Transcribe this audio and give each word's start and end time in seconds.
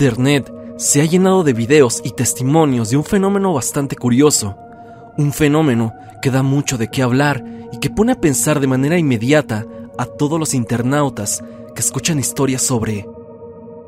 Internet 0.00 0.54
se 0.76 1.00
ha 1.00 1.04
llenado 1.06 1.42
de 1.42 1.52
videos 1.52 2.00
y 2.04 2.12
testimonios 2.12 2.90
de 2.90 2.96
un 2.96 3.02
fenómeno 3.02 3.52
bastante 3.52 3.96
curioso, 3.96 4.56
un 5.16 5.32
fenómeno 5.32 5.92
que 6.22 6.30
da 6.30 6.44
mucho 6.44 6.78
de 6.78 6.88
qué 6.88 7.02
hablar 7.02 7.44
y 7.72 7.80
que 7.80 7.90
pone 7.90 8.12
a 8.12 8.20
pensar 8.20 8.60
de 8.60 8.68
manera 8.68 8.96
inmediata 8.96 9.66
a 9.98 10.06
todos 10.06 10.38
los 10.38 10.54
internautas 10.54 11.42
que 11.74 11.80
escuchan 11.80 12.20
historias 12.20 12.62
sobre 12.62 13.08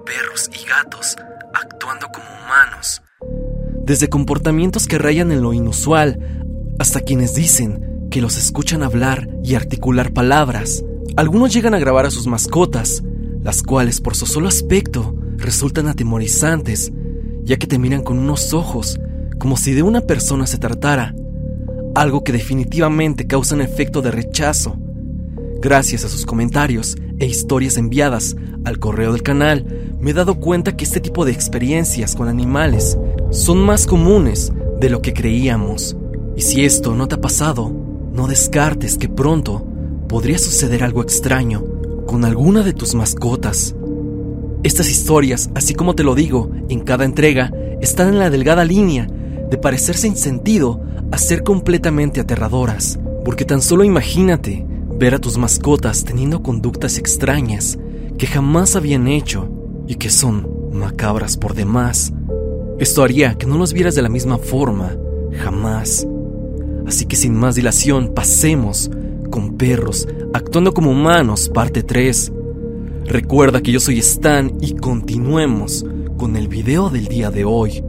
perros 0.04 0.50
y 0.52 0.66
gatos 0.66 1.16
actuando 1.54 2.08
como 2.08 2.26
humanos, 2.44 3.02
desde 3.84 4.08
comportamientos 4.08 4.88
que 4.88 4.98
rayan 4.98 5.30
en 5.30 5.42
lo 5.42 5.52
inusual 5.52 6.44
hasta 6.80 7.02
quienes 7.02 7.36
dicen 7.36 8.08
que 8.10 8.20
los 8.20 8.36
escuchan 8.36 8.82
hablar 8.82 9.28
y 9.44 9.54
articular 9.54 10.12
palabras. 10.12 10.82
Algunos 11.16 11.52
llegan 11.52 11.74
a 11.74 11.78
grabar 11.78 12.04
a 12.04 12.10
sus 12.10 12.26
mascotas, 12.26 13.04
las 13.44 13.62
cuales 13.62 14.00
por 14.00 14.16
su 14.16 14.26
solo 14.26 14.48
aspecto 14.48 15.14
resultan 15.40 15.88
atemorizantes, 15.88 16.92
ya 17.42 17.56
que 17.56 17.66
te 17.66 17.78
miran 17.78 18.02
con 18.02 18.18
unos 18.18 18.52
ojos 18.52 18.98
como 19.38 19.56
si 19.56 19.72
de 19.72 19.82
una 19.82 20.02
persona 20.02 20.46
se 20.46 20.58
tratara, 20.58 21.14
algo 21.94 22.22
que 22.22 22.32
definitivamente 22.32 23.26
causa 23.26 23.54
un 23.54 23.62
efecto 23.62 24.02
de 24.02 24.10
rechazo. 24.10 24.76
Gracias 25.60 26.04
a 26.04 26.08
sus 26.08 26.26
comentarios 26.26 26.96
e 27.18 27.26
historias 27.26 27.76
enviadas 27.78 28.36
al 28.64 28.78
correo 28.78 29.12
del 29.12 29.22
canal, 29.22 29.94
me 29.98 30.10
he 30.10 30.14
dado 30.14 30.36
cuenta 30.36 30.76
que 30.76 30.84
este 30.84 31.00
tipo 31.00 31.24
de 31.24 31.32
experiencias 31.32 32.14
con 32.14 32.28
animales 32.28 32.98
son 33.30 33.58
más 33.58 33.86
comunes 33.86 34.52
de 34.78 34.90
lo 34.90 35.02
que 35.02 35.12
creíamos. 35.12 35.96
Y 36.36 36.42
si 36.42 36.64
esto 36.64 36.94
no 36.94 37.08
te 37.08 37.16
ha 37.16 37.20
pasado, 37.20 37.72
no 38.12 38.26
descartes 38.26 38.98
que 38.98 39.08
pronto 39.08 39.66
podría 40.08 40.38
suceder 40.38 40.82
algo 40.82 41.02
extraño 41.02 41.64
con 42.06 42.24
alguna 42.24 42.62
de 42.62 42.72
tus 42.72 42.94
mascotas. 42.94 43.74
Estas 44.62 44.90
historias, 44.90 45.50
así 45.54 45.74
como 45.74 45.94
te 45.94 46.02
lo 46.02 46.14
digo, 46.14 46.50
en 46.68 46.80
cada 46.80 47.04
entrega, 47.04 47.50
están 47.80 48.08
en 48.08 48.18
la 48.18 48.28
delgada 48.28 48.64
línea 48.64 49.06
de 49.06 49.56
parecer 49.56 49.96
sin 49.96 50.16
sentido 50.16 50.82
a 51.10 51.18
ser 51.18 51.42
completamente 51.42 52.20
aterradoras, 52.20 52.98
porque 53.24 53.44
tan 53.46 53.62
solo 53.62 53.84
imagínate 53.84 54.66
ver 54.98 55.14
a 55.14 55.18
tus 55.18 55.38
mascotas 55.38 56.04
teniendo 56.04 56.42
conductas 56.42 56.98
extrañas 56.98 57.78
que 58.18 58.26
jamás 58.26 58.76
habían 58.76 59.08
hecho 59.08 59.48
y 59.86 59.94
que 59.94 60.10
son 60.10 60.46
macabras 60.72 61.38
por 61.38 61.54
demás. 61.54 62.12
Esto 62.78 63.02
haría 63.02 63.34
que 63.36 63.46
no 63.46 63.56
los 63.56 63.72
vieras 63.72 63.94
de 63.94 64.02
la 64.02 64.10
misma 64.10 64.36
forma, 64.36 64.94
jamás. 65.38 66.06
Así 66.86 67.06
que 67.06 67.16
sin 67.16 67.34
más 67.34 67.54
dilación, 67.54 68.12
pasemos 68.14 68.90
con 69.30 69.56
perros 69.56 70.06
actuando 70.34 70.74
como 70.74 70.90
humanos, 70.90 71.48
parte 71.48 71.82
3. 71.82 72.32
Recuerda 73.10 73.60
que 73.60 73.72
yo 73.72 73.80
soy 73.80 73.98
Stan 73.98 74.52
y 74.60 74.76
continuemos 74.76 75.84
con 76.16 76.36
el 76.36 76.46
video 76.46 76.90
del 76.90 77.06
día 77.06 77.32
de 77.32 77.44
hoy. 77.44 77.82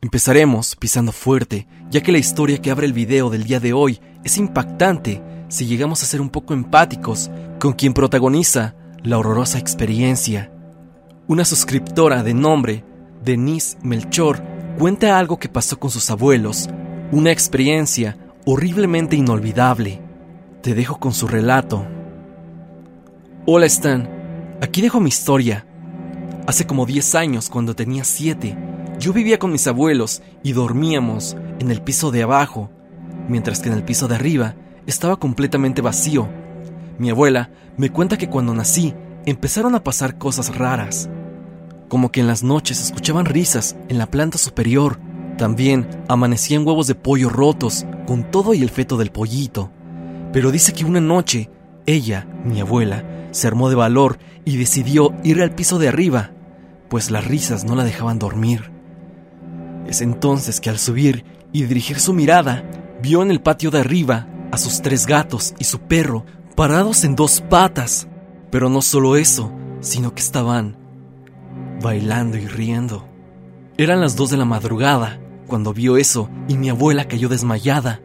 Empezaremos 0.00 0.76
pisando 0.76 1.12
fuerte, 1.12 1.66
ya 1.90 2.00
que 2.00 2.10
la 2.10 2.16
historia 2.16 2.56
que 2.56 2.70
abre 2.70 2.86
el 2.86 2.94
video 2.94 3.28
del 3.28 3.44
día 3.44 3.60
de 3.60 3.74
hoy 3.74 4.00
es 4.24 4.38
impactante 4.38 5.22
si 5.48 5.66
llegamos 5.66 6.02
a 6.02 6.06
ser 6.06 6.22
un 6.22 6.30
poco 6.30 6.54
empáticos 6.54 7.30
con 7.60 7.74
quien 7.74 7.92
protagoniza 7.92 8.76
la 9.02 9.18
horrorosa 9.18 9.58
experiencia. 9.58 10.50
Una 11.28 11.44
suscriptora 11.44 12.22
de 12.22 12.32
nombre 12.32 12.82
Denise 13.22 13.76
Melchor 13.82 14.42
cuenta 14.78 15.18
algo 15.18 15.38
que 15.38 15.50
pasó 15.50 15.78
con 15.78 15.90
sus 15.90 16.08
abuelos, 16.08 16.70
una 17.12 17.30
experiencia 17.30 18.16
horriblemente 18.46 19.16
inolvidable. 19.16 20.00
Te 20.62 20.74
dejo 20.74 21.00
con 21.00 21.14
su 21.14 21.26
relato. 21.26 21.86
Hola 23.46 23.64
Stan, 23.64 24.06
aquí 24.60 24.82
dejo 24.82 25.00
mi 25.00 25.08
historia. 25.08 25.64
Hace 26.46 26.66
como 26.66 26.84
10 26.84 27.14
años, 27.14 27.48
cuando 27.48 27.74
tenía 27.74 28.04
7, 28.04 28.54
yo 28.98 29.14
vivía 29.14 29.38
con 29.38 29.50
mis 29.50 29.66
abuelos 29.66 30.20
y 30.42 30.52
dormíamos 30.52 31.38
en 31.58 31.70
el 31.70 31.80
piso 31.80 32.10
de 32.10 32.22
abajo, 32.22 32.70
mientras 33.28 33.60
que 33.60 33.70
en 33.70 33.76
el 33.76 33.82
piso 33.82 34.08
de 34.08 34.16
arriba 34.16 34.56
estaba 34.86 35.16
completamente 35.16 35.80
vacío. 35.80 36.28
Mi 36.98 37.08
abuela 37.08 37.48
me 37.78 37.88
cuenta 37.88 38.18
que 38.18 38.28
cuando 38.28 38.52
nací 38.52 38.94
empezaron 39.24 39.74
a 39.74 39.82
pasar 39.82 40.18
cosas 40.18 40.54
raras, 40.54 41.08
como 41.88 42.12
que 42.12 42.20
en 42.20 42.26
las 42.26 42.42
noches 42.42 42.78
escuchaban 42.78 43.24
risas 43.24 43.74
en 43.88 43.96
la 43.96 44.06
planta 44.06 44.36
superior. 44.36 44.98
También 45.38 45.88
amanecían 46.08 46.66
huevos 46.66 46.86
de 46.88 46.94
pollo 46.94 47.30
rotos 47.30 47.86
con 48.06 48.30
todo 48.30 48.52
y 48.52 48.62
el 48.62 48.68
feto 48.68 48.98
del 48.98 49.12
pollito. 49.12 49.70
Pero 50.30 50.50
dice 50.50 50.74
que 50.74 50.84
una 50.84 51.00
noche, 51.00 51.48
ella, 51.92 52.26
mi 52.44 52.60
abuela, 52.60 53.04
se 53.30 53.46
armó 53.46 53.68
de 53.68 53.76
valor 53.76 54.18
y 54.44 54.56
decidió 54.56 55.14
ir 55.22 55.42
al 55.42 55.54
piso 55.54 55.78
de 55.78 55.88
arriba, 55.88 56.32
pues 56.88 57.10
las 57.10 57.26
risas 57.26 57.64
no 57.64 57.76
la 57.76 57.84
dejaban 57.84 58.18
dormir. 58.18 58.70
Es 59.86 60.00
entonces 60.00 60.60
que 60.60 60.70
al 60.70 60.78
subir 60.78 61.24
y 61.52 61.64
dirigir 61.64 62.00
su 62.00 62.12
mirada, 62.12 62.64
vio 63.02 63.22
en 63.22 63.30
el 63.30 63.40
patio 63.40 63.70
de 63.70 63.80
arriba 63.80 64.26
a 64.50 64.58
sus 64.58 64.82
tres 64.82 65.06
gatos 65.06 65.54
y 65.58 65.64
su 65.64 65.80
perro 65.80 66.24
parados 66.54 67.04
en 67.04 67.16
dos 67.16 67.40
patas. 67.40 68.08
Pero 68.50 68.68
no 68.68 68.82
solo 68.82 69.16
eso, 69.16 69.52
sino 69.80 70.14
que 70.14 70.22
estaban 70.22 70.76
bailando 71.82 72.36
y 72.36 72.46
riendo. 72.46 73.08
Eran 73.78 74.00
las 74.00 74.16
dos 74.16 74.30
de 74.30 74.36
la 74.36 74.44
madrugada 74.44 75.20
cuando 75.46 75.72
vio 75.72 75.96
eso 75.96 76.28
y 76.48 76.56
mi 76.56 76.68
abuela 76.68 77.06
cayó 77.06 77.28
desmayada. 77.28 78.00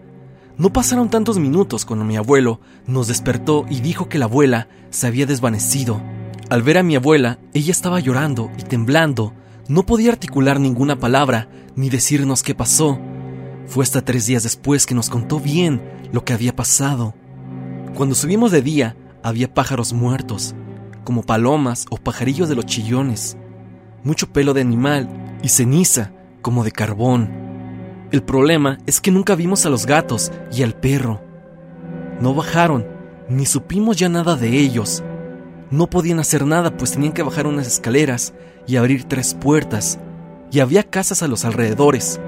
No 0.58 0.72
pasaron 0.72 1.10
tantos 1.10 1.38
minutos 1.38 1.84
cuando 1.84 2.06
mi 2.06 2.16
abuelo 2.16 2.62
nos 2.88 3.08
despertó 3.08 3.66
y 3.70 3.82
dijo 3.82 4.08
que 4.08 4.18
la 4.18 4.26
abuela 4.26 4.70
se 4.90 5.06
había 5.06 5.26
desvanecido. 5.26 6.02
Al 6.50 6.64
ver 6.64 6.78
a 6.78 6.84
mi 6.84 6.96
abuela, 6.96 7.40
ella 7.54 7.72
estaba 7.72 8.00
llorando 8.00 8.50
y 8.58 8.64
temblando. 8.64 9.34
No 9.68 9.86
podía 9.86 10.12
articular 10.12 10.62
ninguna 10.62 10.98
palabra 10.98 11.50
ni 11.76 11.90
decirnos 11.90 12.42
qué 12.42 12.56
pasó. 12.56 13.00
Fue 13.68 13.84
hasta 13.84 14.02
tres 14.02 14.28
días 14.28 14.44
después 14.44 14.86
que 14.86 14.96
nos 14.96 15.10
contó 15.10 15.42
bien 15.42 15.82
lo 16.14 16.24
que 16.24 16.32
había 16.32 16.56
pasado. 16.56 17.16
Cuando 17.94 18.16
subimos 18.16 18.52
de 18.52 18.62
día, 18.62 18.96
había 19.24 19.54
pájaros 19.54 19.92
muertos, 19.92 20.56
como 21.04 21.24
palomas 21.24 21.86
o 21.90 21.98
pajarillos 21.98 22.48
de 22.48 22.56
los 22.56 22.66
chillones, 22.66 23.36
mucho 24.04 24.32
pelo 24.32 24.54
de 24.54 24.62
animal 24.62 25.10
y 25.42 25.50
ceniza, 25.50 26.14
como 26.42 26.64
de 26.64 26.72
carbón. 26.72 27.44
El 28.16 28.24
problema 28.24 28.78
es 28.86 29.02
que 29.02 29.12
nunca 29.12 29.36
vimos 29.36 29.66
a 29.66 29.70
los 29.70 29.86
gatos 29.86 30.31
y 30.50 30.64
al 30.64 30.74
perro. 30.74 31.22
No 32.22 32.34
bajaron, 32.34 32.88
ni 33.28 33.46
supimos 33.46 33.98
ya 33.98 34.08
nada 34.08 34.38
de 34.38 34.58
ellos. 34.58 35.03
No 35.70 35.90
podían 35.90 36.20
hacer 36.20 36.46
nada 36.46 36.78
pues 36.78 36.94
tenían 36.94 37.12
que 37.12 37.24
bajar 37.24 37.46
unas 37.46 37.68
escaleras 37.68 38.34
y 38.68 38.78
abrir 38.78 39.04
tres 39.04 39.34
puertas, 39.34 40.00
y 40.50 40.62
había 40.62 40.84
casas 40.84 41.24
a 41.24 41.28
los 41.28 41.44
alrededores, 41.44 42.22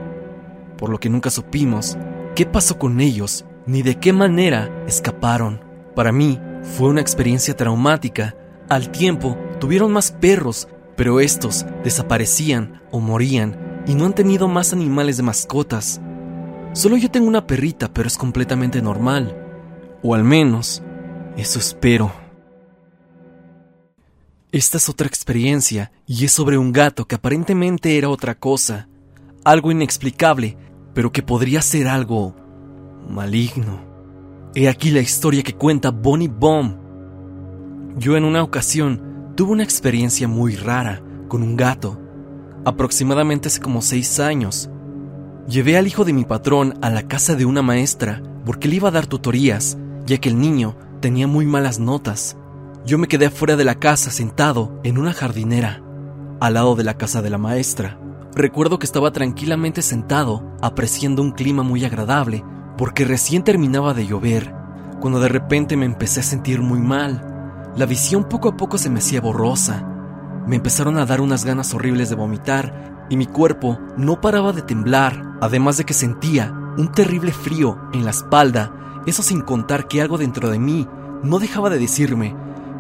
por 0.78 0.90
lo 0.90 1.00
que 1.00 1.08
nunca 1.08 1.30
supimos 1.30 1.98
qué 2.36 2.46
pasó 2.46 2.78
con 2.78 3.00
ellos 3.00 3.46
ni 3.66 3.82
de 3.82 3.96
qué 3.96 4.12
manera 4.12 4.70
escaparon. 4.88 5.64
Para 5.96 6.12
mí 6.12 6.38
fue 6.64 6.90
una 6.90 7.00
experiencia 7.00 7.56
traumática. 7.56 8.36
Al 8.68 8.92
tiempo 8.92 9.38
tuvieron 9.62 9.94
más 9.94 10.12
perros, 10.12 10.68
pero 10.98 11.22
estos 11.22 11.66
desaparecían 11.86 12.82
o 12.92 13.00
morían 13.00 13.67
y 13.88 13.96
no 13.96 14.06
han 14.06 14.14
tenido 14.14 14.48
más 14.48 14.74
animales 14.74 15.18
de 15.18 15.24
mascotas. 15.24 16.02
Solo 16.74 16.98
yo 16.98 17.10
tengo 17.10 17.28
una 17.28 17.48
perrita, 17.48 17.92
pero 17.92 18.08
es 18.08 18.18
completamente 18.18 18.82
normal. 18.82 19.36
O 20.04 20.14
al 20.14 20.24
menos, 20.24 20.84
eso 21.38 21.58
espero. 21.58 22.12
Esta 24.52 24.78
es 24.78 24.90
otra 24.90 25.08
experiencia 25.08 25.92
y 26.06 26.26
es 26.26 26.32
sobre 26.32 26.58
un 26.58 26.72
gato 26.72 27.06
que 27.06 27.16
aparentemente 27.16 27.98
era 27.98 28.10
otra 28.10 28.36
cosa, 28.36 28.88
algo 29.44 29.72
inexplicable, 29.72 30.58
pero 30.94 31.12
que 31.12 31.24
podría 31.24 31.62
ser 31.62 31.88
algo 31.88 32.36
maligno. 33.10 33.86
He 34.54 34.68
aquí 34.68 34.92
la 34.92 35.02
historia 35.02 35.44
que 35.44 35.56
cuenta 35.56 35.92
Bonnie 35.92 36.28
Bomb. 36.28 36.76
Yo 37.98 38.18
en 38.18 38.24
una 38.24 38.44
ocasión 38.44 39.34
tuve 39.36 39.52
una 39.52 39.64
experiencia 39.64 40.28
muy 40.28 40.56
rara 40.56 41.02
con 41.28 41.44
un 41.44 41.56
gato 41.56 42.07
aproximadamente 42.68 43.48
hace 43.48 43.62
como 43.62 43.82
seis 43.82 44.20
años. 44.20 44.70
Llevé 45.48 45.78
al 45.78 45.88
hijo 45.88 46.04
de 46.04 46.12
mi 46.12 46.26
patrón 46.26 46.78
a 46.82 46.90
la 46.90 47.04
casa 47.04 47.36
de 47.36 47.46
una 47.46 47.62
maestra 47.62 48.22
porque 48.46 48.68
le 48.68 48.76
iba 48.76 48.90
a 48.90 48.92
dar 48.92 49.08
tutorías, 49.08 49.78
ya 50.06 50.18
que 50.18 50.28
el 50.28 50.38
niño 50.38 50.76
tenía 51.00 51.28
muy 51.28 51.46
malas 51.46 51.80
notas. 51.80 52.36
Yo 52.86 52.98
me 52.98 53.08
quedé 53.08 53.28
afuera 53.28 53.56
de 53.56 53.64
la 53.64 53.76
casa 53.76 54.12
sentado 54.12 54.82
en 54.84 54.98
una 54.98 55.14
jardinera, 55.14 55.82
al 56.42 56.56
lado 56.56 56.76
de 56.76 56.84
la 56.84 56.98
casa 56.98 57.22
de 57.22 57.30
la 57.30 57.38
maestra. 57.38 57.98
Recuerdo 58.36 58.80
que 58.80 58.86
estaba 58.86 59.12
tranquilamente 59.12 59.82
sentado, 59.82 60.54
apreciando 60.62 61.22
un 61.22 61.32
clima 61.32 61.64
muy 61.64 61.86
agradable, 61.86 62.44
porque 62.78 63.06
recién 63.06 63.44
terminaba 63.46 63.94
de 63.94 64.08
llover, 64.08 64.54
cuando 65.00 65.22
de 65.22 65.30
repente 65.30 65.78
me 65.78 65.86
empecé 65.86 66.20
a 66.20 66.24
sentir 66.24 66.62
muy 66.62 66.80
mal. 66.80 67.72
La 67.78 67.86
visión 67.86 68.26
poco 68.26 68.50
a 68.50 68.58
poco 68.58 68.78
se 68.78 68.90
me 68.90 69.00
hacía 69.00 69.22
borrosa, 69.22 69.97
me 70.48 70.56
empezaron 70.56 70.98
a 70.98 71.06
dar 71.06 71.22
unas 71.22 71.46
ganas 71.46 71.74
horribles 71.74 72.10
de 72.10 72.16
vomitar 72.16 73.06
y 73.10 73.18
mi 73.18 73.26
cuerpo 73.26 73.78
no 73.98 74.22
paraba 74.22 74.54
de 74.54 74.62
temblar, 74.62 75.38
además 75.42 75.78
de 75.78 75.86
que 75.86 75.94
sentía 75.94 76.54
un 76.78 76.92
terrible 76.92 77.32
frío 77.32 77.78
en 77.94 78.06
la 78.06 78.12
espalda, 78.12 78.74
eso 79.06 79.24
sin 79.24 79.42
contar 79.42 79.88
que 79.88 80.02
algo 80.02 80.18
dentro 80.18 80.50
de 80.50 80.60
mí 80.60 80.88
no 81.24 81.40
dejaba 81.40 81.70
de 81.70 81.80
decirme 81.80 82.36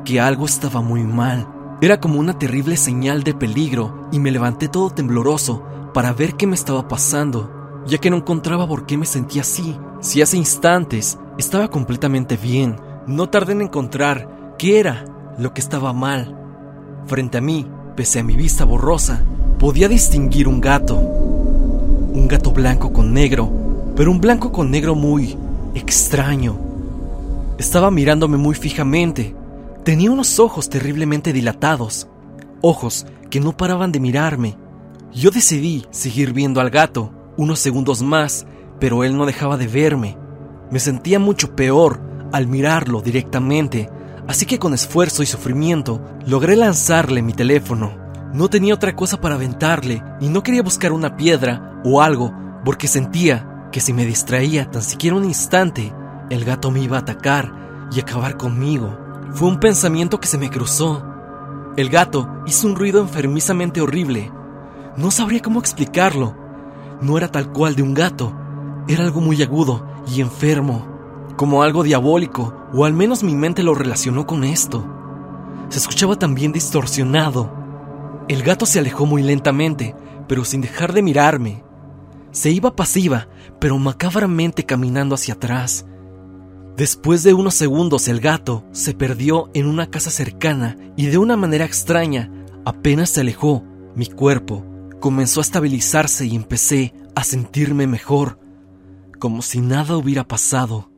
que 0.05 0.19
algo 0.19 0.45
estaba 0.45 0.81
muy 0.81 1.03
mal. 1.03 1.47
Era 1.81 1.99
como 1.99 2.19
una 2.19 2.39
terrible 2.39 2.77
señal 2.77 3.23
de 3.23 3.33
peligro 3.33 4.07
y 4.11 4.19
me 4.19 4.31
levanté 4.31 4.67
todo 4.67 4.89
tembloroso 4.89 5.63
para 5.93 6.13
ver 6.13 6.35
qué 6.35 6.47
me 6.47 6.55
estaba 6.55 6.87
pasando, 6.87 7.81
ya 7.85 7.97
que 7.97 8.09
no 8.09 8.17
encontraba 8.17 8.67
por 8.67 8.85
qué 8.85 8.97
me 8.97 9.05
sentía 9.05 9.41
así. 9.41 9.77
Si 9.99 10.21
hace 10.21 10.37
instantes 10.37 11.17
estaba 11.37 11.67
completamente 11.69 12.37
bien, 12.37 12.79
no 13.07 13.29
tardé 13.29 13.53
en 13.53 13.61
encontrar 13.61 14.55
qué 14.57 14.79
era 14.79 15.05
lo 15.37 15.53
que 15.53 15.61
estaba 15.61 15.93
mal. 15.93 16.46
Frente 17.07 17.37
a 17.37 17.41
mí, 17.41 17.65
pese 17.95 18.19
a 18.19 18.23
mi 18.23 18.35
vista 18.35 18.65
borrosa, 18.65 19.23
podía 19.59 19.87
distinguir 19.87 20.45
un 20.49 20.59
gato. 20.59 20.97
Un 20.97 22.27
gato 22.27 22.51
blanco 22.51 22.91
con 22.91 23.13
negro, 23.13 23.49
pero 23.95 24.11
un 24.11 24.19
blanco 24.19 24.51
con 24.51 24.69
negro 24.69 24.93
muy 24.93 25.37
extraño. 25.73 26.57
Estaba 27.57 27.91
mirándome 27.91 28.35
muy 28.35 28.55
fijamente. 28.55 29.33
Tenía 29.85 30.11
unos 30.11 30.37
ojos 30.37 30.69
terriblemente 30.69 31.31
dilatados, 31.31 32.09
ojos 32.59 33.05
que 33.29 33.39
no 33.39 33.55
paraban 33.55 33.93
de 33.93 34.01
mirarme. 34.01 34.57
Yo 35.13 35.31
decidí 35.31 35.85
seguir 35.91 36.33
viendo 36.33 36.59
al 36.59 36.69
gato 36.69 37.13
unos 37.37 37.59
segundos 37.59 38.01
más, 38.01 38.45
pero 38.81 39.05
él 39.05 39.15
no 39.15 39.25
dejaba 39.25 39.55
de 39.55 39.67
verme. 39.67 40.17
Me 40.71 40.79
sentía 40.79 41.19
mucho 41.19 41.55
peor 41.55 42.01
al 42.33 42.47
mirarlo 42.47 43.01
directamente, 43.01 43.89
así 44.27 44.45
que 44.45 44.59
con 44.59 44.73
esfuerzo 44.73 45.23
y 45.23 45.25
sufrimiento 45.25 46.01
logré 46.25 46.55
lanzarle 46.55 47.21
mi 47.21 47.33
teléfono. 47.33 47.97
No 48.33 48.49
tenía 48.49 48.73
otra 48.73 48.95
cosa 48.95 49.19
para 49.21 49.35
aventarle 49.35 50.03
y 50.19 50.29
no 50.29 50.43
quería 50.43 50.61
buscar 50.61 50.91
una 50.91 51.15
piedra 51.15 51.81
o 51.83 52.01
algo 52.01 52.33
porque 52.65 52.87
sentía 52.87 53.69
que 53.71 53.79
si 53.79 53.93
me 53.93 54.05
distraía 54.05 54.69
tan 54.69 54.81
siquiera 54.81 55.15
un 55.15 55.25
instante, 55.25 55.93
el 56.29 56.43
gato 56.43 56.71
me 56.71 56.81
iba 56.81 56.97
a 56.97 57.01
atacar 57.01 57.87
y 57.91 57.99
acabar 57.99 58.37
conmigo. 58.37 58.97
Fue 59.33 59.47
un 59.47 59.59
pensamiento 59.59 60.19
que 60.19 60.27
se 60.27 60.37
me 60.37 60.49
cruzó. 60.49 61.05
El 61.77 61.89
gato 61.89 62.27
hizo 62.45 62.67
un 62.67 62.75
ruido 62.75 63.01
enfermizamente 63.01 63.81
horrible. 63.81 64.31
No 64.97 65.11
sabría 65.11 65.41
cómo 65.41 65.59
explicarlo. 65.59 66.35
No 67.01 67.17
era 67.17 67.31
tal 67.31 67.51
cual 67.51 67.75
de 67.75 67.83
un 67.83 67.93
gato. 67.93 68.35
Era 68.87 69.03
algo 69.03 69.21
muy 69.21 69.41
agudo 69.43 69.85
y 70.07 70.21
enfermo, 70.21 70.96
como 71.37 71.63
algo 71.63 71.83
diabólico, 71.83 72.53
o 72.73 72.83
al 72.83 72.93
menos 72.93 73.23
mi 73.23 73.35
mente 73.35 73.63
lo 73.63 73.73
relacionó 73.73 74.27
con 74.27 74.43
esto. 74.43 74.85
Se 75.69 75.79
escuchaba 75.79 76.17
también 76.17 76.51
distorsionado. 76.51 77.53
El 78.27 78.43
gato 78.43 78.65
se 78.65 78.79
alejó 78.79 79.05
muy 79.05 79.23
lentamente, 79.23 79.95
pero 80.27 80.43
sin 80.43 80.59
dejar 80.59 80.91
de 80.91 81.01
mirarme. 81.01 81.63
Se 82.31 82.49
iba 82.49 82.75
pasiva, 82.75 83.29
pero 83.59 83.77
macabramente 83.77 84.65
caminando 84.65 85.15
hacia 85.15 85.35
atrás. 85.35 85.85
Después 86.75 87.23
de 87.23 87.33
unos 87.33 87.53
segundos 87.53 88.07
el 88.09 88.19
gato 88.19 88.65
se 88.71 88.93
perdió 88.93 89.49
en 89.53 89.65
una 89.65 89.89
casa 89.89 90.11
cercana 90.11 90.75
y 90.97 91.05
de 91.05 91.17
una 91.17 91.37
manera 91.37 91.63
extraña, 91.63 92.29
apenas 92.65 93.11
se 93.11 93.21
alejó, 93.21 93.63
mi 93.95 94.07
cuerpo 94.07 94.63
comenzó 94.99 95.39
a 95.39 95.43
estabilizarse 95.43 96.25
y 96.25 96.35
empecé 96.35 96.93
a 97.15 97.23
sentirme 97.23 97.87
mejor, 97.87 98.39
como 99.19 99.41
si 99.41 99.61
nada 99.61 99.97
hubiera 99.97 100.27
pasado. 100.27 100.89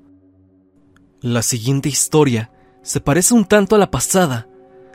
La 1.22 1.42
siguiente 1.42 1.90
historia 1.90 2.50
se 2.82 3.02
parece 3.02 3.34
un 3.34 3.44
tanto 3.44 3.76
a 3.76 3.78
la 3.78 3.92
pasada, 3.92 4.48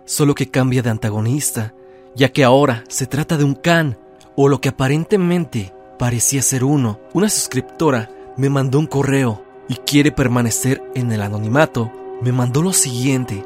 solo 0.07 0.35
que 0.35 0.51
cambia 0.51 0.81
de 0.81 0.89
antagonista, 0.89 1.75
ya 2.17 2.31
que 2.31 2.45
ahora 2.45 2.83
se 2.89 3.07
trata 3.07 3.37
de 3.37 3.45
un 3.45 3.55
can, 3.55 3.99
o 4.35 4.49
lo 4.49 4.59
que 4.59 4.71
aparentemente 4.71 5.75
parecía 5.99 6.41
ser 6.41 6.65
uno. 6.65 6.99
Una 7.13 7.29
suscriptora 7.29 8.11
me 8.39 8.49
mandó 8.49 8.79
un 8.79 8.87
correo 8.87 9.45
y 9.69 9.75
quiere 9.75 10.13
permanecer 10.13 10.83
en 10.95 11.13
el 11.13 11.21
anonimato, 11.21 11.93
me 12.23 12.33
mandó 12.33 12.63
lo 12.63 12.73
siguiente. 12.73 13.45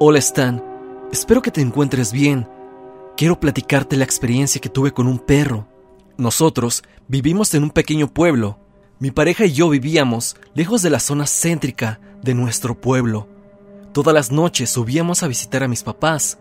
Hola 0.00 0.18
Stan, 0.18 0.60
espero 1.12 1.42
que 1.42 1.52
te 1.52 1.60
encuentres 1.60 2.10
bien. 2.10 2.48
Quiero 3.16 3.38
platicarte 3.38 3.96
la 3.96 4.04
experiencia 4.04 4.60
que 4.60 4.68
tuve 4.68 4.90
con 4.90 5.06
un 5.06 5.20
perro. 5.20 5.68
Nosotros 6.16 6.82
vivimos 7.06 7.54
en 7.54 7.62
un 7.62 7.70
pequeño 7.70 8.12
pueblo. 8.12 8.58
Mi 9.02 9.10
pareja 9.10 9.46
y 9.46 9.52
yo 9.52 9.70
vivíamos 9.70 10.36
lejos 10.52 10.82
de 10.82 10.90
la 10.90 11.00
zona 11.00 11.24
céntrica 11.26 12.00
de 12.20 12.34
nuestro 12.34 12.78
pueblo. 12.78 13.28
Todas 13.94 14.12
las 14.12 14.30
noches 14.30 14.68
subíamos 14.68 15.22
a 15.22 15.26
visitar 15.26 15.62
a 15.62 15.68
mis 15.68 15.82
papás. 15.82 16.36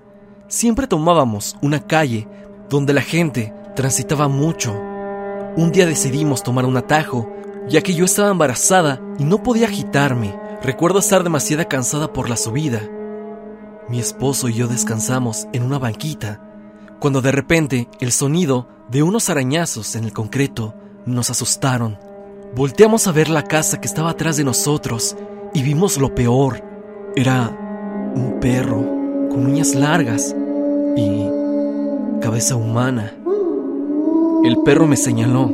Siempre 0.50 0.86
tomábamos 0.86 1.56
una 1.62 1.88
calle 1.88 2.28
donde 2.70 2.92
la 2.92 3.02
gente 3.02 3.54
transitaba 3.78 4.28
mucho. 4.28 4.78
Un 5.56 5.72
día 5.72 5.86
decidimos 5.86 6.44
tomar 6.44 6.66
un 6.66 6.76
atajo 6.76 7.34
ya 7.70 7.82
que 7.82 7.94
yo 7.94 8.04
estaba 8.04 8.30
embarazada 8.30 9.00
y 9.18 9.24
no 9.24 9.42
podía 9.42 9.68
agitarme. 9.68 10.38
Recuerdo 10.62 11.00
estar 11.00 11.24
demasiado 11.24 11.66
cansada 11.70 12.12
por 12.12 12.30
la 12.30 12.36
subida. 12.36 12.82
Mi 13.88 14.02
esposo 14.02 14.50
y 14.50 14.56
yo 14.56 14.68
descansamos 14.68 15.48
en 15.54 15.64
una 15.64 15.80
banquita, 15.80 16.42
cuando 17.00 17.22
de 17.22 17.32
repente 17.32 17.88
el 18.02 18.12
sonido 18.12 18.68
de 18.90 19.02
unos 19.02 19.30
arañazos 19.30 19.96
en 19.96 20.04
el 20.04 20.12
concreto 20.12 20.76
nos 21.06 21.30
asustaron. 21.30 22.09
Volteamos 22.56 23.08
a 23.08 23.12
ver 23.12 23.30
la 23.30 23.44
casa 23.44 23.80
que 23.80 23.88
estaba 23.88 24.10
atrás 24.10 24.38
de 24.38 24.44
nosotros 24.44 25.16
y 25.54 25.62
vimos 25.62 25.98
lo 25.98 26.16
peor. 26.16 26.64
Era 27.16 27.48
un 28.16 28.40
perro 28.42 28.78
con 29.30 29.46
uñas 29.46 29.76
largas 29.76 30.36
y 30.98 31.30
cabeza 32.22 32.56
humana. 32.56 33.14
El 34.44 34.58
perro 34.66 34.88
me 34.88 34.98
señaló 34.98 35.54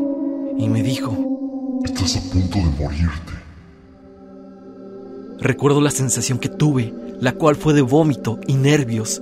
y 0.58 0.70
me 0.70 0.84
dijo, 0.84 1.16
Estás 1.84 2.16
a 2.16 2.32
punto 2.32 2.58
de 2.60 2.84
morirte. 2.84 3.34
Recuerdo 5.40 5.82
la 5.82 5.92
sensación 5.92 6.40
que 6.40 6.50
tuve, 6.50 6.94
la 7.20 7.34
cual 7.34 7.58
fue 7.58 7.74
de 7.74 7.82
vómito 7.82 8.40
y 8.48 8.54
nervios. 8.54 9.22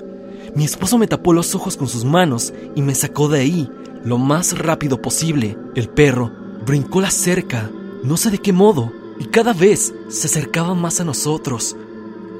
Mi 0.55 0.63
esposo 0.63 0.99
me 0.99 1.07
tapó 1.07 1.33
los 1.33 1.55
ojos 1.55 1.75
con 1.75 1.87
sus 1.87 2.05
manos 2.05 2.53
y 2.75 2.83
me 2.83 2.93
sacó 2.93 3.29
de 3.29 3.39
ahí 3.39 3.69
lo 4.05 4.19
más 4.19 4.57
rápido 4.57 5.01
posible. 5.01 5.57
El 5.75 5.89
perro 5.89 6.42
brincó 6.65 7.01
la 7.01 7.11
cerca, 7.11 7.69
no 8.03 8.17
sé 8.17 8.31
de 8.31 8.39
qué 8.39 8.53
modo, 8.53 8.93
y 9.19 9.25
cada 9.25 9.53
vez 9.53 9.93
se 10.07 10.27
acercaba 10.27 10.73
más 10.73 10.99
a 10.99 11.03
nosotros. 11.03 11.75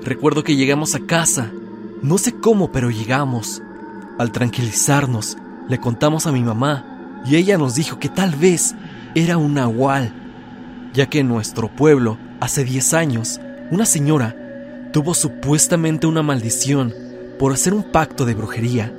Recuerdo 0.04 0.44
que 0.44 0.56
llegamos 0.56 0.96
a 0.96 1.02
casa, 1.02 1.52
no 2.02 2.18
sé 2.18 2.34
cómo, 2.34 2.72
pero 2.72 2.90
llegamos. 2.90 3.62
Al 4.18 4.32
tranquilizarnos, 4.32 5.38
le 5.68 5.80
contamos 5.80 6.28
a 6.28 6.32
mi 6.32 6.42
mamá 6.42 7.22
y 7.26 7.36
ella 7.36 7.58
nos 7.58 7.76
dijo 7.76 8.00
que 8.00 8.10
tal 8.10 8.36
vez 8.36 8.76
era 9.16 9.38
un 9.38 9.56
nahual, 9.56 10.14
ya 10.94 11.08
que 11.08 11.20
en 11.20 11.28
nuestro 11.28 11.70
pueblo, 11.70 12.18
hace 12.40 12.64
10 12.64 12.94
años, 12.94 13.40
una 13.72 13.86
señora 13.86 14.36
tuvo 14.92 15.14
supuestamente 15.14 16.06
una 16.06 16.22
maldición 16.22 16.94
por 17.40 17.52
hacer 17.52 17.74
un 17.74 17.84
pacto 17.84 18.26
de 18.26 18.36
brujería. 18.36 18.94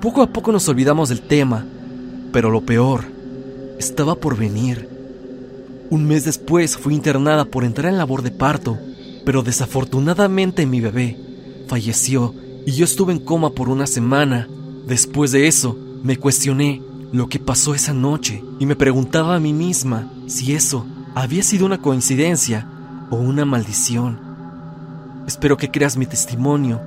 Poco 0.00 0.22
a 0.22 0.28
poco 0.28 0.52
nos 0.52 0.68
olvidamos 0.68 1.08
del 1.08 1.20
tema, 1.20 1.64
pero 2.32 2.50
lo 2.50 2.60
peor 2.60 3.19
estaba 3.80 4.14
por 4.14 4.36
venir. 4.36 4.88
Un 5.88 6.06
mes 6.06 6.26
después 6.26 6.76
fui 6.76 6.94
internada 6.94 7.46
por 7.46 7.64
entrar 7.64 7.90
en 7.90 7.98
labor 7.98 8.20
de 8.20 8.30
parto, 8.30 8.78
pero 9.24 9.42
desafortunadamente 9.42 10.66
mi 10.66 10.80
bebé 10.80 11.16
falleció 11.66 12.34
y 12.66 12.72
yo 12.72 12.84
estuve 12.84 13.14
en 13.14 13.18
coma 13.20 13.50
por 13.50 13.70
una 13.70 13.86
semana. 13.86 14.46
Después 14.86 15.32
de 15.32 15.48
eso, 15.48 15.78
me 16.02 16.18
cuestioné 16.18 16.82
lo 17.10 17.28
que 17.28 17.38
pasó 17.38 17.74
esa 17.74 17.94
noche 17.94 18.44
y 18.58 18.66
me 18.66 18.76
preguntaba 18.76 19.34
a 19.34 19.40
mí 19.40 19.54
misma 19.54 20.12
si 20.26 20.52
eso 20.52 20.84
había 21.14 21.42
sido 21.42 21.64
una 21.64 21.78
coincidencia 21.78 22.66
o 23.10 23.16
una 23.16 23.46
maldición. 23.46 24.20
Espero 25.26 25.56
que 25.56 25.70
creas 25.70 25.96
mi 25.96 26.04
testimonio, 26.04 26.82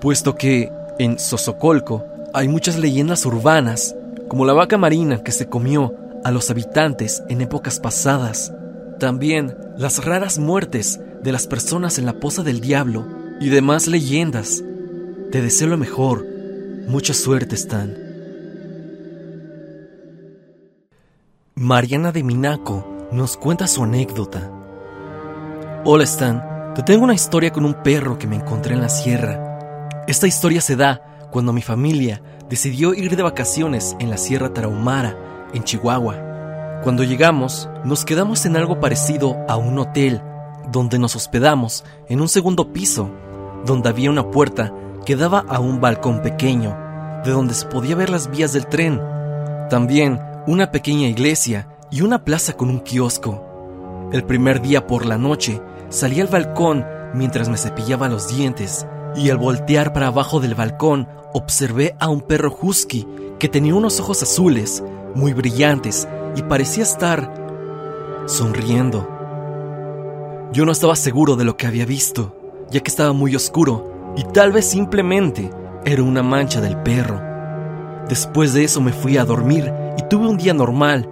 puesto 0.00 0.34
que 0.34 0.72
en 0.98 1.20
Sosocolco 1.20 2.04
hay 2.34 2.48
muchas 2.48 2.78
leyendas 2.78 3.24
urbanas, 3.26 3.94
como 4.28 4.44
la 4.44 4.54
vaca 4.54 4.76
marina 4.76 5.22
que 5.22 5.30
se 5.30 5.48
comió 5.48 5.94
a 6.24 6.30
los 6.30 6.50
habitantes 6.50 7.22
en 7.28 7.40
épocas 7.40 7.80
pasadas, 7.80 8.52
también 8.98 9.56
las 9.76 10.04
raras 10.04 10.38
muertes 10.38 11.00
de 11.22 11.32
las 11.32 11.46
personas 11.46 11.98
en 11.98 12.06
la 12.06 12.14
poza 12.14 12.42
del 12.42 12.60
diablo 12.60 13.06
y 13.40 13.48
demás 13.48 13.86
leyendas. 13.86 14.62
Te 15.30 15.40
deseo 15.40 15.68
lo 15.68 15.78
mejor. 15.78 16.26
Mucha 16.86 17.14
suerte, 17.14 17.54
Stan. 17.54 17.96
Mariana 21.54 22.12
de 22.12 22.22
Minaco 22.22 23.08
nos 23.12 23.36
cuenta 23.36 23.66
su 23.66 23.84
anécdota. 23.84 24.50
Hola 25.84 26.04
Stan, 26.04 26.74
te 26.74 26.82
tengo 26.82 27.04
una 27.04 27.14
historia 27.14 27.52
con 27.52 27.64
un 27.64 27.82
perro 27.82 28.18
que 28.18 28.26
me 28.26 28.36
encontré 28.36 28.74
en 28.74 28.80
la 28.80 28.88
sierra. 28.88 29.48
Esta 30.06 30.26
historia 30.26 30.60
se 30.60 30.76
da 30.76 31.28
cuando 31.30 31.52
mi 31.52 31.62
familia 31.62 32.22
decidió 32.48 32.94
ir 32.94 33.16
de 33.16 33.22
vacaciones 33.22 33.96
en 33.98 34.10
la 34.10 34.18
Sierra 34.18 34.52
Tarahumara, 34.52 35.16
en 35.52 35.64
Chihuahua. 35.64 36.80
Cuando 36.82 37.04
llegamos, 37.04 37.68
nos 37.84 38.04
quedamos 38.04 38.44
en 38.44 38.56
algo 38.56 38.80
parecido 38.80 39.36
a 39.48 39.56
un 39.56 39.78
hotel, 39.78 40.20
donde 40.70 40.98
nos 40.98 41.14
hospedamos 41.14 41.84
en 42.08 42.20
un 42.20 42.28
segundo 42.28 42.72
piso, 42.72 43.10
donde 43.64 43.88
había 43.88 44.10
una 44.10 44.30
puerta 44.30 44.72
que 45.04 45.16
daba 45.16 45.44
a 45.48 45.60
un 45.60 45.80
balcón 45.80 46.22
pequeño, 46.22 46.76
de 47.24 47.30
donde 47.30 47.54
se 47.54 47.66
podía 47.66 47.94
ver 47.94 48.10
las 48.10 48.30
vías 48.30 48.52
del 48.52 48.66
tren. 48.66 49.00
También 49.70 50.20
una 50.46 50.72
pequeña 50.72 51.06
iglesia 51.06 51.68
y 51.90 52.02
una 52.02 52.24
plaza 52.24 52.54
con 52.54 52.68
un 52.68 52.80
kiosco. 52.80 54.08
El 54.12 54.24
primer 54.24 54.60
día 54.60 54.86
por 54.86 55.06
la 55.06 55.18
noche 55.18 55.62
salí 55.88 56.20
al 56.20 56.26
balcón 56.26 56.84
mientras 57.14 57.48
me 57.48 57.58
cepillaba 57.58 58.08
los 58.08 58.28
dientes 58.28 58.86
y 59.14 59.30
al 59.30 59.38
voltear 59.38 59.92
para 59.92 60.08
abajo 60.08 60.40
del 60.40 60.54
balcón 60.54 61.08
observé 61.32 61.94
a 61.98 62.08
un 62.08 62.22
perro 62.22 62.56
husky 62.60 63.06
que 63.38 63.48
tenía 63.48 63.74
unos 63.74 64.00
ojos 64.00 64.22
azules 64.22 64.82
muy 65.14 65.32
brillantes 65.32 66.08
y 66.36 66.42
parecía 66.42 66.82
estar 66.82 67.32
sonriendo. 68.26 69.08
Yo 70.52 70.64
no 70.66 70.72
estaba 70.72 70.96
seguro 70.96 71.36
de 71.36 71.44
lo 71.44 71.56
que 71.56 71.66
había 71.66 71.86
visto, 71.86 72.36
ya 72.70 72.80
que 72.80 72.90
estaba 72.90 73.12
muy 73.12 73.34
oscuro 73.34 74.12
y 74.16 74.24
tal 74.24 74.52
vez 74.52 74.66
simplemente 74.66 75.50
era 75.84 76.02
una 76.02 76.22
mancha 76.22 76.60
del 76.60 76.76
perro. 76.78 77.20
Después 78.08 78.52
de 78.52 78.64
eso 78.64 78.80
me 78.80 78.92
fui 78.92 79.16
a 79.16 79.24
dormir 79.24 79.72
y 79.98 80.02
tuve 80.08 80.28
un 80.28 80.36
día 80.36 80.54
normal, 80.54 81.08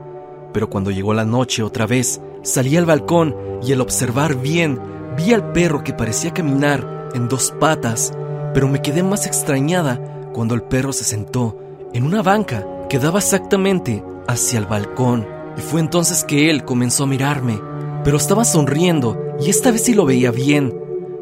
pero 0.53 0.69
cuando 0.69 0.91
llegó 0.91 1.15
la 1.15 1.25
noche 1.25 1.63
otra 1.63 1.87
vez, 1.87 2.21
salí 2.43 2.77
al 2.77 2.87
balcón 2.87 3.35
y 3.63 3.73
al 3.73 3.81
observar 3.81 4.37
bien, 4.37 4.79
vi 5.17 5.33
al 5.33 5.53
perro 5.53 5.83
que 5.83 5.93
parecía 5.93 6.33
caminar 6.33 7.09
en 7.15 7.29
dos 7.29 7.53
patas, 7.59 8.13
pero 8.53 8.69
me 8.69 8.83
quedé 8.83 9.03
más 9.03 9.27
extrañada 9.27 10.01
cuando 10.33 10.55
el 10.55 10.63
perro 10.63 10.93
se 10.93 11.05
sentó 11.05 11.59
en 11.93 12.05
una 12.05 12.23
banca 12.23 12.67
que 12.91 12.99
daba 12.99 13.21
exactamente 13.21 14.05
hacia 14.27 14.59
el 14.59 14.67
balcón. 14.67 15.27
Y 15.57 15.61
fue 15.61 15.81
entonces 15.81 16.25
que 16.25 16.51
él 16.51 16.65
comenzó 16.65 17.05
a 17.05 17.07
mirarme, 17.07 17.61
pero 18.05 18.17
estaba 18.17 18.45
sonriendo 18.45 19.17
y 19.41 19.49
esta 19.49 19.71
vez 19.71 19.85
sí 19.85 19.95
lo 19.95 20.05
veía 20.05 20.33
bien, 20.33 20.75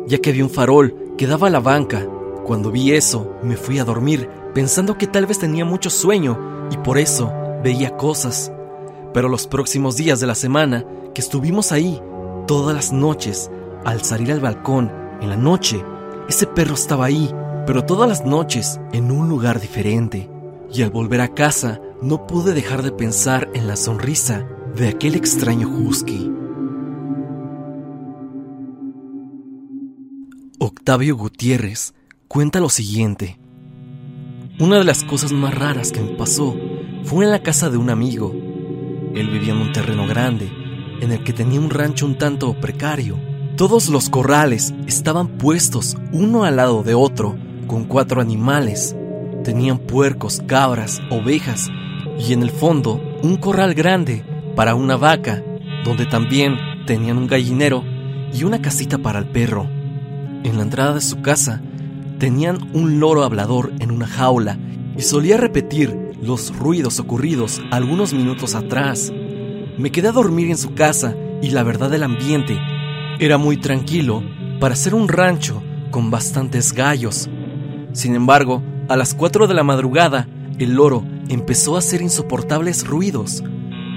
ya 0.07 0.19
que 0.19 0.31
había 0.31 0.45
un 0.45 0.51
farol 0.51 1.15
que 1.19 1.27
daba 1.27 1.49
a 1.49 1.51
la 1.51 1.61
banca. 1.61 2.09
Cuando 2.45 2.71
vi 2.71 2.93
eso, 2.93 3.35
me 3.43 3.57
fui 3.57 3.79
a 3.79 3.85
dormir 3.85 4.31
pensando 4.55 4.97
que 4.97 5.07
tal 5.07 5.27
vez 5.27 5.39
tenía 5.39 5.67
mucho 5.67 5.91
sueño 5.91 6.69
y 6.73 6.79
por 6.79 6.97
eso 6.97 7.31
veía 7.63 7.97
cosas. 7.99 8.51
Pero 9.13 9.29
los 9.29 9.47
próximos 9.47 9.97
días 9.97 10.21
de 10.21 10.27
la 10.27 10.35
semana 10.35 10.87
que 11.15 11.21
estuvimos 11.21 11.71
ahí, 11.71 12.01
todas 12.47 12.75
las 12.75 12.93
noches, 12.93 13.51
al 13.85 14.03
salir 14.05 14.33
al 14.33 14.41
balcón, 14.41 14.91
en 15.21 15.29
la 15.29 15.37
noche, 15.37 15.85
ese 16.31 16.47
perro 16.47 16.75
estaba 16.75 17.05
ahí, 17.05 17.31
pero 17.67 17.85
todas 17.85 18.09
las 18.09 18.25
noches 18.25 18.81
en 18.93 19.11
un 19.11 19.29
lugar 19.29 19.61
diferente. 19.61 20.31
Y 20.73 20.83
al 20.83 20.91
volver 20.91 21.21
a 21.21 21.35
casa, 21.35 21.81
no 22.03 22.27
pude 22.27 22.55
dejar 22.55 22.83
de 22.83 22.93
pensar 22.93 23.51
en 23.55 23.67
la 23.67 23.77
sonrisa 23.77 24.47
de 24.77 24.89
aquel 24.89 25.15
extraño 25.15 25.69
husky. 25.69 26.31
Octavio 30.61 31.17
Gutiérrez 31.17 31.95
cuenta 32.29 32.61
lo 32.61 32.69
siguiente. 32.69 33.39
Una 34.61 34.79
de 34.79 34.85
las 34.85 35.05
cosas 35.05 35.33
más 35.33 35.55
raras 35.55 35.93
que 35.93 36.01
me 36.01 36.15
pasó 36.17 36.57
fue 37.05 37.25
en 37.25 37.31
la 37.31 37.43
casa 37.43 37.71
de 37.71 37.77
un 37.77 37.91
amigo. 37.91 38.33
Él 39.15 39.31
vivía 39.31 39.53
en 39.53 39.61
un 39.61 39.73
terreno 39.73 40.07
grande, 40.07 40.51
en 41.01 41.13
el 41.13 41.23
que 41.25 41.33
tenía 41.33 41.61
un 41.61 41.71
rancho 41.71 42.07
un 42.07 42.19
tanto 42.19 42.59
precario. 42.61 43.19
Todos 43.57 43.89
los 43.89 44.11
corrales 44.11 44.75
estaban 44.87 45.39
puestos 45.39 45.97
uno 46.13 46.45
al 46.45 46.57
lado 46.57 46.83
de 46.83 46.95
otro, 46.95 47.37
con 47.67 47.85
cuatro 47.85 48.21
animales. 48.21 48.97
Tenían 49.49 49.79
puercos, 49.79 50.43
cabras, 50.47 51.01
ovejas 51.09 51.71
y 52.19 52.35
en 52.35 52.43
el 52.43 52.51
fondo 52.51 53.01
un 53.23 53.39
corral 53.39 53.73
grande 53.73 54.23
para 54.55 54.75
una 54.75 54.99
vaca, 54.99 55.43
donde 55.87 56.05
también 56.05 56.59
tenían 56.87 57.17
un 57.17 57.27
gallinero 57.27 57.83
y 58.31 58.45
una 58.45 58.61
casita 58.61 58.99
para 58.99 59.21
el 59.21 59.25
perro. 59.31 59.67
En 60.45 60.59
la 60.59 60.65
entrada 60.65 60.93
de 60.93 61.01
su 61.01 61.23
casa 61.23 61.63
tenían 62.19 62.59
un 62.75 63.01
loro 63.01 63.25
hablador 63.25 63.73
en 63.79 63.91
una 63.91 64.07
jaula 64.07 64.59
y 64.99 65.01
solía 65.01 65.39
repetir 65.39 65.97
los 66.21 66.55
ruidos 66.55 67.01
ocurridos 67.01 67.63
algunos 67.71 68.13
minutos 68.13 68.55
atrás. 68.55 69.11
Me 69.79 69.91
quedé 69.91 70.09
a 70.09 70.13
dormir 70.13 70.51
en 70.51 70.59
su 70.59 70.75
casa 70.75 71.17
y 71.41 71.53
la 71.53 71.63
verdad 71.63 71.95
el 71.95 72.03
ambiente 72.03 72.61
era 73.19 73.39
muy 73.39 73.57
tranquilo 73.57 74.23
para 74.61 74.77
ser 74.77 74.95
un 74.95 75.09
rancho 75.09 75.63
con 75.91 76.11
bastantes 76.11 76.75
gallos. 76.75 77.31
Sin 77.95 78.15
embargo, 78.15 78.63
a 78.89 78.97
las 78.97 79.15
4 79.15 79.47
de 79.47 79.55
la 79.55 79.63
madrugada, 79.63 80.27
el 80.59 80.75
loro 80.75 81.05
empezó 81.29 81.77
a 81.77 81.81
hacer 81.81 82.01
insoportables 82.01 82.87
ruidos. 82.87 83.45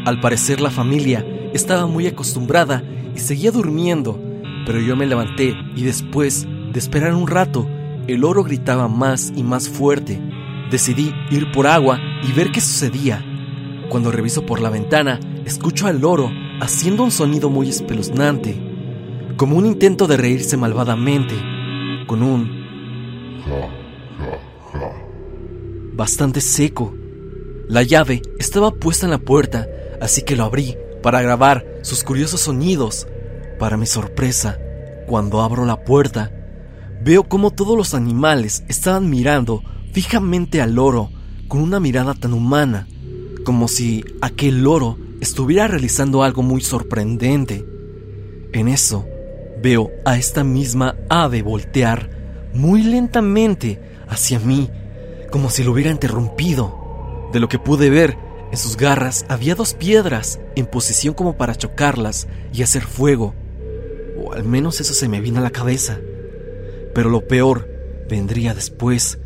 Al 0.06 0.20
parecer 0.20 0.60
la 0.60 0.70
familia 0.70 1.26
estaba 1.54 1.88
muy 1.88 2.08
acostumbrada 2.08 2.84
y 3.16 3.20
seguía 3.20 3.52
durmiendo, 3.52 4.22
pero 4.66 4.80
yo 4.80 4.96
me 4.96 5.06
levanté 5.06 5.56
y 5.76 5.84
después 5.84 6.46
de 6.46 6.78
esperar 6.78 7.14
un 7.14 7.28
rato, 7.28 7.68
el 8.08 8.22
loro 8.22 8.44
gritaba 8.44 8.90
más 8.90 9.32
y 9.36 9.44
más 9.44 9.70
fuerte. 9.70 10.20
Decidí 10.70 11.14
ir 11.30 11.52
por 11.52 11.68
agua 11.68 12.00
y 12.28 12.34
ver 12.34 12.52
qué 12.52 12.60
sucedía. 12.60 13.26
Cuando 13.90 14.12
reviso 14.12 14.46
por 14.46 14.60
la 14.60 14.70
ventana, 14.70 15.20
escucho 15.46 15.88
al 15.88 16.02
loro 16.02 16.32
haciendo 16.60 17.04
un 17.04 17.12
sonido 17.12 17.50
muy 17.50 17.70
espeluznante, 17.70 18.58
como 19.38 19.58
un 19.58 19.66
intento 19.66 20.08
de 20.08 20.18
reírse 20.18 20.58
malvadamente, 20.58 21.36
con 22.08 22.22
un 22.24 22.62
bastante 25.94 26.42
seco. 26.42 26.94
La 27.68 27.84
llave 27.84 28.22
estaba 28.40 28.72
puesta 28.72 29.06
en 29.06 29.12
la 29.12 29.20
puerta, 29.20 29.68
así 30.02 30.24
que 30.24 30.36
lo 30.36 30.44
abrí 30.44 30.76
para 31.02 31.22
grabar 31.22 31.66
sus 31.82 32.04
curiosos 32.04 32.42
sonidos. 32.42 33.08
Para 33.60 33.78
mi 33.78 33.86
sorpresa, 33.86 34.60
cuando 35.08 35.42
abro 35.42 35.66
la 35.66 35.84
puerta, 35.84 36.32
veo 37.04 37.24
como 37.24 37.52
todos 37.52 37.78
los 37.78 37.94
animales 37.94 38.64
estaban 38.68 39.10
mirando 39.10 39.64
fijamente 39.92 40.62
al 40.62 40.76
loro 40.76 41.12
con 41.48 41.62
una 41.62 41.80
mirada 41.80 42.14
tan 42.14 42.34
humana, 42.34 42.88
como 43.44 43.68
si 43.68 44.04
aquel 44.22 44.64
loro 44.64 44.98
estuviera 45.20 45.68
realizando 45.68 46.24
algo 46.24 46.44
muy 46.44 46.62
sorprendente. 46.62 47.66
En 48.54 48.68
eso, 48.68 49.06
veo 49.62 49.92
a 50.06 50.18
esta 50.18 50.44
misma 50.44 50.96
ave 51.10 51.42
voltear 51.42 52.10
muy 52.54 52.84
lentamente 52.84 53.80
hacia 54.08 54.40
mí 54.40 54.70
como 55.32 55.50
si 55.50 55.64
lo 55.64 55.72
hubiera 55.72 55.90
interrumpido. 55.90 57.30
De 57.34 57.40
lo 57.40 57.50
que 57.50 57.58
pude 57.58 57.90
ver, 57.90 58.18
en 58.52 58.58
sus 58.58 58.78
garras 58.78 59.26
había 59.30 59.56
dos 59.56 59.74
piedras 59.74 60.40
en 60.56 60.66
posición 60.66 61.14
como 61.14 61.38
para 61.38 61.56
chocarlas 61.56 62.28
y 62.54 62.64
hacer 62.64 62.84
fuego. 62.84 63.34
O 64.24 64.34
al 64.34 64.44
menos 64.44 64.82
eso 64.82 64.94
se 64.94 65.08
me 65.08 65.22
vino 65.22 65.40
a 65.40 65.44
la 65.44 65.52
cabeza. 65.52 66.00
Pero 66.94 67.10
lo 67.10 67.28
peor 67.28 67.68
vendría 68.10 68.54
después, 68.54 69.20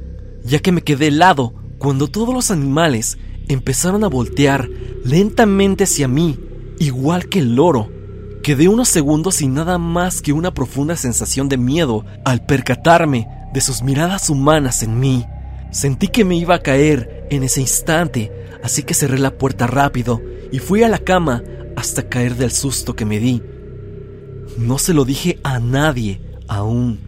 ya 0.44 0.60
que 0.60 0.72
me 0.72 0.84
quedé 0.84 1.08
helado 1.08 1.54
cuando 1.80 2.08
todos 2.08 2.34
los 2.34 2.52
animales 2.52 3.18
empezaron 3.48 4.04
a 4.04 4.08
voltear 4.08 4.70
lentamente 5.04 5.86
hacia 5.86 6.08
mí, 6.08 6.40
igual 6.80 7.28
que 7.28 7.40
el 7.40 7.56
loro. 7.56 7.92
Quedé 8.44 8.68
unos 8.68 8.90
segundos 8.90 9.36
sin 9.36 9.56
nada 9.56 9.80
más 9.80 10.22
que 10.22 10.34
una 10.34 10.54
profunda 10.54 10.96
sensación 10.96 11.50
de 11.50 11.58
miedo 11.58 12.06
al 12.24 12.46
percatarme 12.46 13.28
de 13.54 13.62
sus 13.62 13.82
miradas 13.82 14.30
humanas 14.30 14.84
en 14.84 15.00
mí. 15.00 15.26
Sentí 15.76 16.08
que 16.08 16.24
me 16.24 16.38
iba 16.38 16.56
a 16.56 16.60
caer 16.60 17.28
en 17.30 17.44
ese 17.44 17.60
instante, 17.60 18.32
así 18.64 18.84
que 18.84 18.94
cerré 18.94 19.20
la 19.20 19.38
puerta 19.38 19.68
rápido 19.68 20.22
y 20.50 20.60
fui 20.60 20.84
a 20.84 20.88
la 20.88 21.00
cama 21.00 21.44
hasta 21.76 22.08
caer 22.08 22.36
del 22.36 22.52
susto 22.52 22.96
que 22.96 23.04
me 23.04 23.20
di. 23.20 23.44
No 24.58 24.78
se 24.78 24.94
lo 24.94 25.04
dije 25.04 25.38
a 25.44 25.60
nadie 25.60 26.22
aún. 26.48 27.02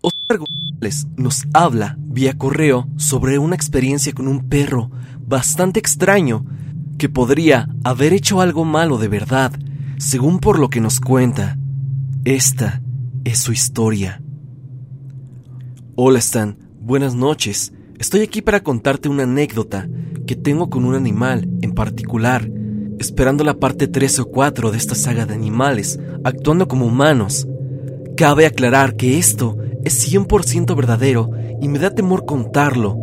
Oscar 0.00 0.38
González 0.38 1.06
nos 1.16 1.44
habla 1.54 1.94
vía 1.96 2.36
correo 2.36 2.88
sobre 2.96 3.38
una 3.38 3.54
experiencia 3.54 4.12
con 4.12 4.26
un 4.26 4.48
perro 4.48 4.90
bastante 5.20 5.78
extraño 5.78 6.44
que 6.98 7.08
podría 7.08 7.68
haber 7.84 8.14
hecho 8.14 8.40
algo 8.40 8.64
malo 8.64 8.98
de 8.98 9.06
verdad, 9.06 9.52
según 9.98 10.40
por 10.40 10.58
lo 10.58 10.70
que 10.70 10.80
nos 10.80 10.98
cuenta. 10.98 11.56
Esta 12.24 12.82
es 13.26 13.40
su 13.40 13.50
historia. 13.50 14.22
Hola 15.96 16.20
Stan, 16.20 16.56
buenas 16.80 17.16
noches. 17.16 17.72
Estoy 17.98 18.20
aquí 18.20 18.40
para 18.40 18.62
contarte 18.62 19.08
una 19.08 19.24
anécdota 19.24 19.88
que 20.28 20.36
tengo 20.36 20.70
con 20.70 20.84
un 20.84 20.94
animal 20.94 21.48
en 21.60 21.72
particular, 21.72 22.48
esperando 23.00 23.42
la 23.42 23.54
parte 23.54 23.88
3 23.88 24.20
o 24.20 24.26
4 24.26 24.70
de 24.70 24.78
esta 24.78 24.94
saga 24.94 25.26
de 25.26 25.34
animales, 25.34 25.98
actuando 26.22 26.68
como 26.68 26.86
humanos. 26.86 27.48
Cabe 28.16 28.46
aclarar 28.46 28.94
que 28.94 29.18
esto 29.18 29.58
es 29.82 30.08
100% 30.08 30.76
verdadero 30.76 31.32
y 31.60 31.66
me 31.66 31.80
da 31.80 31.90
temor 31.90 32.26
contarlo. 32.26 32.96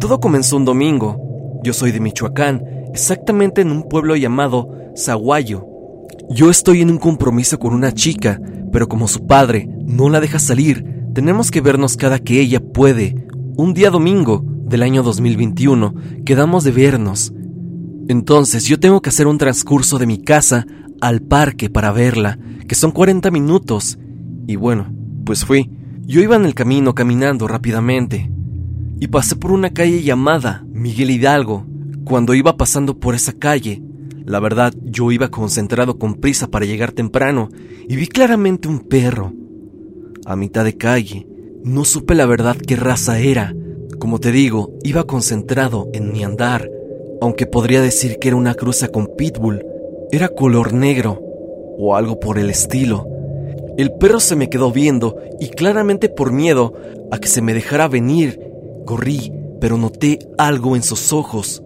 Todo 0.00 0.18
comenzó 0.18 0.56
un 0.56 0.64
domingo. 0.64 1.60
Yo 1.62 1.74
soy 1.74 1.92
de 1.92 2.00
Michoacán, 2.00 2.64
exactamente 2.94 3.60
en 3.60 3.70
un 3.70 3.82
pueblo 3.82 4.16
llamado 4.16 4.72
Zaguayo. 4.96 5.66
Yo 6.30 6.48
estoy 6.48 6.80
en 6.80 6.90
un 6.90 6.96
compromiso 6.96 7.58
con 7.58 7.74
una 7.74 7.92
chica 7.92 8.40
pero 8.76 8.90
como 8.90 9.08
su 9.08 9.26
padre 9.26 9.70
no 9.86 10.10
la 10.10 10.20
deja 10.20 10.38
salir, 10.38 10.84
tenemos 11.14 11.50
que 11.50 11.62
vernos 11.62 11.96
cada 11.96 12.18
que 12.18 12.42
ella 12.42 12.60
puede. 12.60 13.26
Un 13.56 13.72
día 13.72 13.88
domingo 13.88 14.44
del 14.44 14.82
año 14.82 15.02
2021 15.02 15.94
quedamos 16.26 16.62
de 16.62 16.72
vernos. 16.72 17.32
Entonces 18.06 18.66
yo 18.66 18.78
tengo 18.78 19.00
que 19.00 19.08
hacer 19.08 19.28
un 19.28 19.38
transcurso 19.38 19.98
de 19.98 20.06
mi 20.06 20.18
casa 20.18 20.66
al 21.00 21.22
parque 21.22 21.70
para 21.70 21.90
verla, 21.90 22.38
que 22.68 22.74
son 22.74 22.90
40 22.90 23.30
minutos. 23.30 23.98
Y 24.46 24.56
bueno, 24.56 24.92
pues 25.24 25.46
fui. 25.46 25.70
Yo 26.02 26.20
iba 26.20 26.36
en 26.36 26.44
el 26.44 26.52
camino 26.52 26.94
caminando 26.94 27.48
rápidamente 27.48 28.30
y 29.00 29.08
pasé 29.08 29.36
por 29.36 29.52
una 29.52 29.70
calle 29.70 30.02
llamada 30.02 30.66
Miguel 30.70 31.12
Hidalgo. 31.12 31.64
Cuando 32.04 32.34
iba 32.34 32.58
pasando 32.58 33.00
por 33.00 33.14
esa 33.14 33.32
calle, 33.32 33.82
La 34.26 34.40
verdad, 34.40 34.74
yo 34.82 35.12
iba 35.12 35.28
concentrado 35.28 36.00
con 36.00 36.16
prisa 36.16 36.48
para 36.48 36.66
llegar 36.66 36.90
temprano 36.90 37.48
y 37.88 37.94
vi 37.94 38.08
claramente 38.08 38.66
un 38.66 38.80
perro. 38.80 39.32
A 40.24 40.34
mitad 40.34 40.64
de 40.64 40.76
calle, 40.76 41.28
no 41.62 41.84
supe 41.84 42.16
la 42.16 42.26
verdad 42.26 42.56
qué 42.56 42.74
raza 42.74 43.20
era. 43.20 43.54
Como 44.00 44.18
te 44.18 44.32
digo, 44.32 44.74
iba 44.82 45.04
concentrado 45.04 45.88
en 45.92 46.12
mi 46.12 46.24
andar, 46.24 46.68
aunque 47.20 47.46
podría 47.46 47.80
decir 47.80 48.18
que 48.18 48.26
era 48.26 48.36
una 48.36 48.54
cruza 48.54 48.88
con 48.88 49.10
pitbull. 49.16 49.64
Era 50.10 50.28
color 50.28 50.72
negro 50.72 51.20
o 51.78 51.94
algo 51.94 52.18
por 52.18 52.40
el 52.40 52.50
estilo. 52.50 53.06
El 53.78 53.92
perro 53.92 54.18
se 54.18 54.34
me 54.34 54.50
quedó 54.50 54.72
viendo 54.72 55.16
y 55.38 55.50
claramente 55.50 56.08
por 56.08 56.32
miedo 56.32 56.74
a 57.12 57.18
que 57.18 57.28
se 57.28 57.42
me 57.42 57.54
dejara 57.54 57.86
venir, 57.86 58.40
corrí, 58.86 59.32
pero 59.60 59.78
noté 59.78 60.18
algo 60.36 60.74
en 60.74 60.82
sus 60.82 61.12
ojos. 61.12 61.62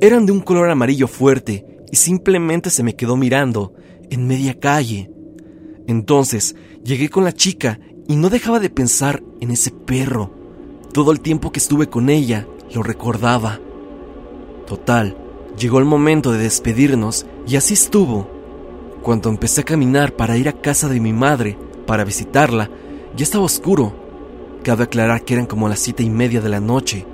Eran 0.00 0.24
de 0.24 0.32
un 0.32 0.40
color 0.40 0.70
amarillo 0.70 1.06
fuerte 1.06 1.66
y 1.92 1.96
simplemente 1.96 2.70
se 2.70 2.82
me 2.82 2.96
quedó 2.96 3.16
mirando 3.16 3.74
en 4.10 4.26
media 4.26 4.58
calle. 4.58 5.12
Entonces 5.86 6.56
llegué 6.82 7.10
con 7.10 7.22
la 7.22 7.32
chica 7.32 7.78
y 8.08 8.16
no 8.16 8.30
dejaba 8.30 8.58
de 8.58 8.70
pensar 8.70 9.22
en 9.40 9.50
ese 9.50 9.70
perro. 9.70 10.32
Todo 10.92 11.12
el 11.12 11.20
tiempo 11.20 11.52
que 11.52 11.60
estuve 11.60 11.88
con 11.88 12.08
ella 12.08 12.48
lo 12.74 12.82
recordaba. 12.82 13.60
Total, 14.66 15.16
llegó 15.58 15.78
el 15.78 15.84
momento 15.84 16.32
de 16.32 16.38
despedirnos 16.38 17.26
y 17.46 17.56
así 17.56 17.74
estuvo. 17.74 18.28
Cuando 19.02 19.28
empecé 19.28 19.60
a 19.60 19.64
caminar 19.64 20.16
para 20.16 20.38
ir 20.38 20.48
a 20.48 20.60
casa 20.60 20.88
de 20.88 20.98
mi 20.98 21.12
madre, 21.12 21.58
para 21.86 22.04
visitarla, 22.04 22.70
ya 23.14 23.22
estaba 23.22 23.44
oscuro. 23.44 23.94
Cabe 24.62 24.84
aclarar 24.84 25.24
que 25.24 25.34
eran 25.34 25.46
como 25.46 25.68
las 25.68 25.80
siete 25.80 26.02
y 26.02 26.08
media 26.08 26.40
de 26.40 26.48
la 26.48 26.60
noche. 26.60 27.04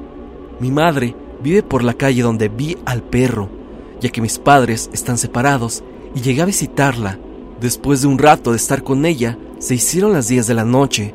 Mi 0.60 0.70
madre 0.70 1.16
vive 1.42 1.64
por 1.64 1.82
la 1.82 1.94
calle 1.94 2.22
donde 2.22 2.48
vi 2.48 2.76
al 2.84 3.02
perro, 3.02 3.57
ya 4.00 4.10
que 4.10 4.20
mis 4.20 4.38
padres 4.38 4.90
están 4.92 5.18
separados 5.18 5.82
y 6.14 6.20
llegué 6.20 6.42
a 6.42 6.46
visitarla. 6.46 7.18
Después 7.60 8.02
de 8.02 8.08
un 8.08 8.18
rato 8.18 8.50
de 8.50 8.56
estar 8.56 8.82
con 8.82 9.04
ella, 9.04 9.36
se 9.58 9.74
hicieron 9.74 10.12
las 10.12 10.28
10 10.28 10.46
de 10.46 10.54
la 10.54 10.64
noche. 10.64 11.14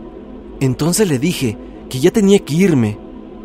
Entonces 0.60 1.08
le 1.08 1.20
dije 1.20 1.58
que 1.90 2.00
ya 2.00 2.12
tenía 2.12 2.40
que 2.40 2.54
irme. 2.54 2.98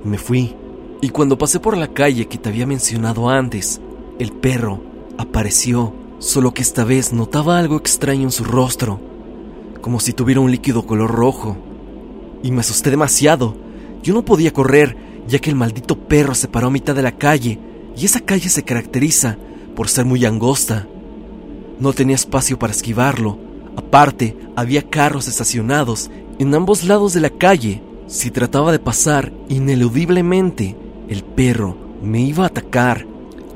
Me 0.04 0.18
fui. 0.18 0.57
Y 1.00 1.11
cuando 1.11 1.38
pasé 1.38 1.61
por 1.61 1.76
la 1.76 1.88
calle 1.88 2.26
que 2.26 2.38
te 2.38 2.49
había 2.49 2.66
mencionado 2.66 3.28
antes, 3.28 3.80
el 4.18 4.33
perro 4.33 4.83
apareció, 5.16 5.92
solo 6.18 6.52
que 6.52 6.62
esta 6.62 6.85
vez 6.85 7.12
notaba 7.12 7.59
algo 7.59 7.76
extraño 7.76 8.23
en 8.23 8.33
su 8.33 8.42
rostro, 8.42 9.00
como 9.80 10.00
si 10.00 10.12
tuviera 10.12 10.40
un 10.40 10.50
líquido 10.50 10.87
color 10.87 11.12
rojo. 11.12 11.57
Y 12.42 12.50
me 12.50 12.61
asusté 12.61 12.90
demasiado. 12.90 13.54
Yo 14.02 14.12
no 14.14 14.25
podía 14.25 14.52
correr, 14.52 14.97
ya 15.28 15.38
que 15.38 15.50
el 15.50 15.57
maldito 15.57 15.97
perro 15.97 16.35
se 16.35 16.49
paró 16.49 16.66
a 16.66 16.71
mitad 16.71 16.97
de 16.97 17.02
la 17.02 17.12
calle, 17.12 17.61
y 17.99 18.05
esa 18.05 18.21
calle 18.21 18.49
se 18.49 18.62
caracteriza 18.62 19.37
por 19.75 19.88
ser 19.88 20.05
muy 20.05 20.25
angosta. 20.25 20.87
No 21.81 21.93
tenía 21.93 22.14
espacio 22.14 22.59
para 22.59 22.73
esquivarlo. 22.73 23.38
Aparte, 23.76 24.37
había 24.57 24.88
carros 24.88 25.26
estacionados 25.26 26.11
en 26.38 26.55
ambos 26.55 26.85
lados 26.85 27.12
de 27.12 27.21
la 27.21 27.31
calle. 27.31 27.83
Si 28.07 28.31
trataba 28.31 28.71
de 28.73 28.78
pasar, 28.78 29.33
ineludiblemente, 29.49 30.76
el 31.09 31.25
perro 31.25 31.76
me 32.02 32.21
iba 32.21 32.45
a 32.45 32.49
atacar. 32.49 33.07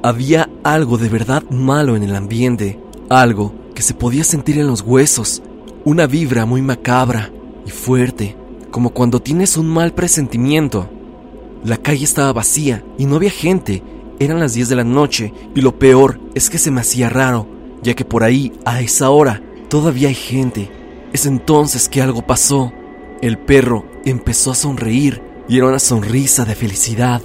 Había 0.03 0.51
algo 0.65 0.99
de 0.99 1.09
verdad 1.09 1.45
malo 1.51 1.95
en 1.95 2.03
el 2.03 2.17
ambiente, 2.17 2.81
algo 3.09 3.55
que 3.75 3.83
se 3.83 3.95
podía 3.95 4.25
sentir 4.25 4.59
en 4.59 4.67
los 4.67 4.83
huesos, 4.83 5.43
una 5.85 6.07
vibra 6.07 6.47
muy 6.47 6.63
macabra 6.63 7.31
y 7.65 7.71
fuerte, 7.71 8.37
como 8.73 8.91
cuando 8.91 9.21
tienes 9.21 9.57
un 9.57 9.69
mal 9.69 9.93
presentimiento. 9.93 10.89
La 11.65 11.77
calle 11.77 12.05
estaba 12.05 12.33
vacía 12.33 12.85
y 12.99 13.07
no 13.07 13.17
había 13.17 13.31
gente, 13.31 13.83
eran 14.25 14.41
las 14.41 14.55
10 14.55 14.69
de 14.69 14.77
la 14.77 14.85
noche 14.85 15.33
y 15.55 15.61
lo 15.61 15.79
peor 15.79 16.21
es 16.35 16.51
que 16.51 16.59
se 16.59 16.71
me 16.71 16.81
hacía 16.81 17.09
raro, 17.09 17.47
ya 17.83 17.95
que 17.95 18.05
por 18.05 18.25
ahí, 18.25 18.53
a 18.65 18.81
esa 18.81 19.11
hora, 19.11 19.43
todavía 19.69 20.09
hay 20.09 20.15
gente. 20.15 20.71
Es 21.13 21.27
entonces 21.27 21.89
que 21.89 22.03
algo 22.03 22.27
pasó. 22.27 22.73
El 23.21 23.39
perro 23.39 23.87
empezó 24.05 24.51
a 24.51 24.55
sonreír 24.55 25.23
y 25.49 25.59
era 25.59 25.67
una 25.67 25.79
sonrisa 25.79 26.45
de 26.45 26.55
felicidad, 26.55 27.23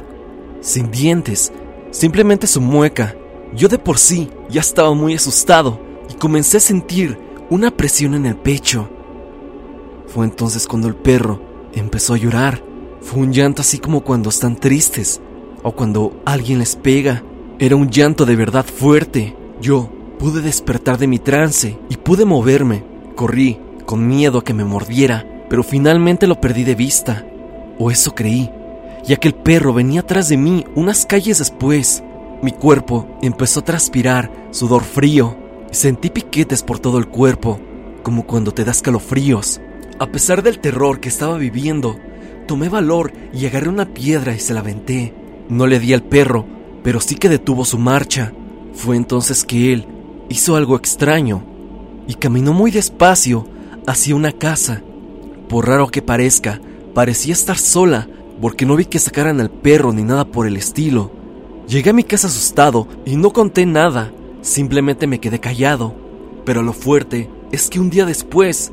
sin 0.61 0.91
dientes, 0.91 1.51
simplemente 1.91 2.47
su 2.47 2.61
mueca. 2.61 3.15
Yo 3.55 3.67
de 3.67 3.79
por 3.79 3.97
sí 3.97 4.29
ya 4.49 4.61
estaba 4.61 4.93
muy 4.93 5.15
asustado 5.15 5.79
y 6.09 6.13
comencé 6.15 6.57
a 6.57 6.61
sentir 6.61 7.17
una 7.49 7.71
presión 7.71 8.13
en 8.13 8.25
el 8.25 8.35
pecho. 8.35 8.89
Fue 10.07 10.25
entonces 10.25 10.67
cuando 10.67 10.87
el 10.87 10.95
perro 10.95 11.41
empezó 11.73 12.13
a 12.13 12.17
llorar. 12.17 12.63
Fue 13.01 13.19
un 13.21 13.31
llanto 13.31 13.61
así 13.61 13.77
como 13.77 14.01
cuando 14.01 14.29
están 14.29 14.55
tristes 14.55 15.21
o 15.67 15.73
cuando 15.73 16.21
alguien 16.23 16.59
les 16.59 16.77
pega. 16.77 17.23
Era 17.59 17.75
un 17.75 17.89
llanto 17.89 18.25
de 18.25 18.37
verdad 18.37 18.65
fuerte. 18.65 19.35
Yo 19.59 19.89
pude 20.17 20.41
despertar 20.41 20.97
de 20.97 21.07
mi 21.07 21.19
trance 21.19 21.77
y 21.89 21.97
pude 21.97 22.23
moverme. 22.23 22.85
Corrí, 23.17 23.59
con 23.85 24.07
miedo 24.07 24.39
a 24.39 24.43
que 24.45 24.53
me 24.53 24.63
mordiera, 24.63 25.25
pero 25.49 25.63
finalmente 25.63 26.25
lo 26.25 26.39
perdí 26.39 26.63
de 26.63 26.75
vista. 26.75 27.25
O 27.79 27.91
eso 27.91 28.15
creí, 28.15 28.49
ya 29.03 29.17
que 29.17 29.27
el 29.27 29.35
perro 29.35 29.73
venía 29.73 29.99
atrás 29.99 30.29
de 30.29 30.37
mí 30.37 30.63
unas 30.75 31.05
calles 31.05 31.39
después. 31.39 32.01
Mi 32.41 32.53
cuerpo 32.53 33.05
empezó 33.21 33.59
a 33.59 33.65
transpirar, 33.65 34.31
sudor 34.51 34.83
frío, 34.83 35.35
sentí 35.71 36.09
piquetes 36.09 36.63
por 36.63 36.79
todo 36.79 36.97
el 36.97 37.07
cuerpo, 37.07 37.59
como 38.03 38.25
cuando 38.25 38.53
te 38.53 38.63
das 38.63 38.81
calofríos. 38.81 39.59
A 39.99 40.07
pesar 40.07 40.43
del 40.43 40.59
terror 40.59 41.01
que 41.01 41.09
estaba 41.09 41.37
viviendo, 41.37 41.97
tomé 42.47 42.69
valor 42.69 43.11
y 43.33 43.45
agarré 43.47 43.67
una 43.67 43.93
piedra 43.93 44.33
y 44.33 44.39
se 44.39 44.53
la 44.53 44.61
aventé. 44.61 45.26
No 45.49 45.65
le 45.65 45.79
di 45.79 45.93
al 45.93 46.03
perro, 46.03 46.45
pero 46.83 46.99
sí 46.99 47.15
que 47.15 47.29
detuvo 47.29 47.65
su 47.65 47.77
marcha. 47.77 48.33
Fue 48.73 48.95
entonces 48.95 49.43
que 49.45 49.73
él 49.73 49.87
hizo 50.29 50.55
algo 50.55 50.75
extraño 50.75 51.43
y 52.07 52.15
caminó 52.15 52.53
muy 52.53 52.71
despacio 52.71 53.47
hacia 53.85 54.15
una 54.15 54.31
casa. 54.31 54.83
Por 55.47 55.67
raro 55.67 55.87
que 55.87 56.01
parezca, 56.01 56.59
parecía 56.93 57.33
estar 57.33 57.57
sola 57.57 58.07
porque 58.41 58.65
no 58.65 58.75
vi 58.75 58.85
que 58.85 58.99
sacaran 58.99 59.39
al 59.39 59.49
perro 59.49 59.93
ni 59.93 60.03
nada 60.03 60.25
por 60.25 60.47
el 60.47 60.57
estilo. 60.57 61.11
Llegué 61.67 61.89
a 61.89 61.93
mi 61.93 62.03
casa 62.03 62.27
asustado 62.27 62.87
y 63.05 63.15
no 63.15 63.31
conté 63.31 63.65
nada, 63.65 64.11
simplemente 64.41 65.07
me 65.07 65.19
quedé 65.19 65.39
callado. 65.39 65.95
Pero 66.45 66.61
lo 66.61 66.73
fuerte 66.73 67.29
es 67.51 67.69
que 67.69 67.79
un 67.79 67.89
día 67.89 68.05
después 68.05 68.71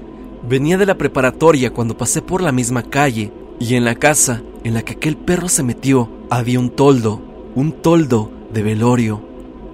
venía 0.48 0.76
de 0.76 0.86
la 0.86 0.98
preparatoria 0.98 1.72
cuando 1.72 1.96
pasé 1.96 2.20
por 2.20 2.42
la 2.42 2.52
misma 2.52 2.82
calle 2.82 3.32
y 3.58 3.76
en 3.76 3.84
la 3.84 3.94
casa 3.94 4.42
en 4.64 4.74
la 4.74 4.82
que 4.82 4.94
aquel 4.94 5.16
perro 5.16 5.48
se 5.48 5.62
metió 5.62 6.08
había 6.30 6.58
un 6.58 6.70
toldo, 6.70 7.20
un 7.54 7.72
toldo 7.72 8.30
de 8.52 8.62
velorio. 8.62 9.22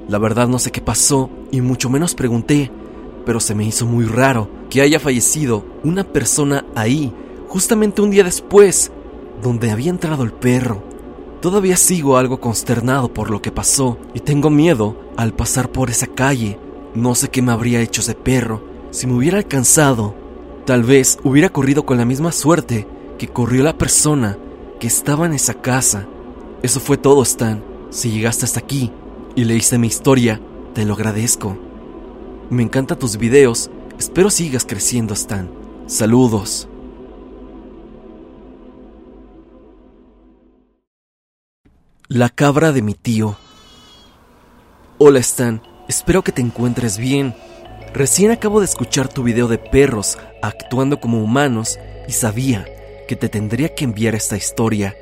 La 0.09 0.19
verdad 0.19 0.49
no 0.49 0.59
sé 0.59 0.71
qué 0.71 0.81
pasó 0.81 1.31
y 1.51 1.61
mucho 1.61 1.89
menos 1.89 2.15
pregunté, 2.15 2.71
pero 3.25 3.41
se 3.41 3.55
me 3.55 3.65
hizo 3.65 3.87
muy 3.87 4.05
raro 4.05 4.49
que 4.69 4.81
haya 4.83 5.01
fallecido 5.01 5.65
una 5.85 6.05
persona 6.05 6.65
ahí, 6.75 7.13
justamente 7.49 8.03
un 8.03 8.11
día 8.11 8.25
después, 8.25 8.91
donde 9.43 9.71
había 9.71 9.91
entrado 9.91 10.25
el 10.25 10.33
perro. 10.33 10.83
Todavía 11.41 11.77
sigo 11.77 12.19
algo 12.19 12.41
consternado 12.41 13.13
por 13.15 13.31
lo 13.31 13.41
que 13.41 13.51
pasó 13.51 13.99
y 14.13 14.21
tengo 14.21 14.51
miedo 14.51 14.97
al 15.17 15.33
pasar 15.33 15.71
por 15.73 15.89
esa 15.89 16.07
calle. 16.07 16.59
No 16.95 17.15
sé 17.15 17.29
qué 17.29 17.41
me 17.41 17.53
habría 17.53 17.81
hecho 17.81 18.03
ese 18.03 18.15
perro. 18.15 18.63
Si 18.91 19.07
me 19.07 19.15
hubiera 19.15 19.39
alcanzado, 19.39 20.15
tal 20.67 20.83
vez 20.83 21.19
hubiera 21.25 21.49
corrido 21.49 21.87
con 21.87 21.97
la 21.97 22.05
misma 22.05 22.33
suerte 22.33 22.87
que 23.21 23.29
corrió 23.29 23.63
la 23.63 23.77
persona 23.77 24.39
que 24.81 24.87
estaba 24.87 25.27
en 25.27 25.35
esa 25.35 25.53
casa. 25.53 26.07
Eso 26.63 26.81
fue 26.81 26.97
todo, 26.97 27.23
Stan. 27.23 27.63
Si 27.91 28.11
llegaste 28.11 28.47
hasta 28.47 28.61
aquí 28.61 28.91
y 29.37 29.45
leíste 29.45 29.77
mi 29.77 29.89
historia, 29.89 30.41
te 30.73 30.87
lo 30.87 30.95
agradezco. 30.95 31.59
Me 32.49 32.63
encantan 32.63 32.99
tus 32.99 33.19
videos. 33.19 33.71
Espero 33.99 34.31
sigas 34.31 34.65
creciendo, 34.65 35.13
Stan. 35.13 35.51
Saludos. 35.87 36.67
La 42.09 42.31
cabra 42.31 42.73
de 42.73 42.81
mi 42.81 42.95
tío. 42.95 43.37
Hola 44.97 45.19
Stan, 45.19 45.61
espero 45.89 46.25
que 46.25 46.33
te 46.33 46.41
encuentres 46.41 46.97
bien. 46.97 47.35
Recién 47.93 48.31
acabo 48.31 48.61
de 48.61 48.65
escuchar 48.65 49.09
tu 49.09 49.23
video 49.23 49.47
de 49.47 49.59
perros 49.59 50.17
actuando 50.41 51.01
como 51.01 51.23
humanos 51.23 51.79
y 52.09 52.13
sabía 52.13 52.65
que 53.11 53.17
te 53.17 53.29
tendría 53.29 53.75
que 53.75 53.83
enviar 53.83 54.15
esta 54.15 54.37
historia. 54.37 54.97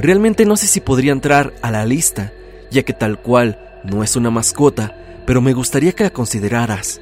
Realmente 0.00 0.44
no 0.44 0.56
sé 0.56 0.66
si 0.66 0.80
podría 0.80 1.12
entrar 1.12 1.54
a 1.62 1.70
la 1.70 1.86
lista, 1.86 2.32
ya 2.72 2.82
que 2.82 2.92
tal 2.92 3.20
cual 3.20 3.80
no 3.84 4.02
es 4.02 4.16
una 4.16 4.30
mascota, 4.30 4.96
pero 5.26 5.40
me 5.40 5.52
gustaría 5.52 5.92
que 5.92 6.02
la 6.02 6.10
consideraras. 6.10 7.00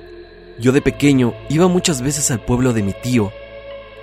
Yo 0.59 0.73
de 0.73 0.83
pequeño 0.83 1.33
iba 1.49 1.67
muchas 1.67 2.03
veces 2.03 2.31
al 2.31 2.45
pueblo 2.45 2.75
de 2.75 2.83
mi 2.83 2.93
tío, 2.93 3.33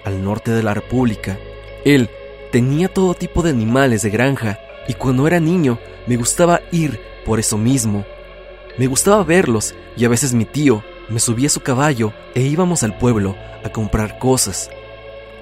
al 0.03 0.23
norte 0.23 0.49
de 0.49 0.63
la 0.63 0.73
República. 0.73 1.37
Él 1.83 2.09
tenía 2.51 2.87
todo 2.87 3.13
tipo 3.13 3.43
de 3.43 3.51
animales 3.51 4.01
de 4.01 4.09
granja 4.09 4.57
y 4.87 4.95
cuando 4.95 5.27
era 5.27 5.39
niño 5.39 5.77
me 6.07 6.17
gustaba 6.17 6.61
ir 6.71 6.99
por 7.23 7.39
eso 7.39 7.59
mismo. 7.59 8.03
Me 8.79 8.87
gustaba 8.87 9.23
verlos 9.23 9.75
y 9.95 10.05
a 10.05 10.09
veces 10.09 10.33
mi 10.33 10.45
tío 10.45 10.83
me 11.07 11.19
subía 11.19 11.45
a 11.45 11.51
su 11.51 11.59
caballo 11.59 12.13
e 12.33 12.41
íbamos 12.41 12.81
al 12.81 12.97
pueblo 12.97 13.35
a 13.63 13.69
comprar 13.69 14.17
cosas. 14.17 14.71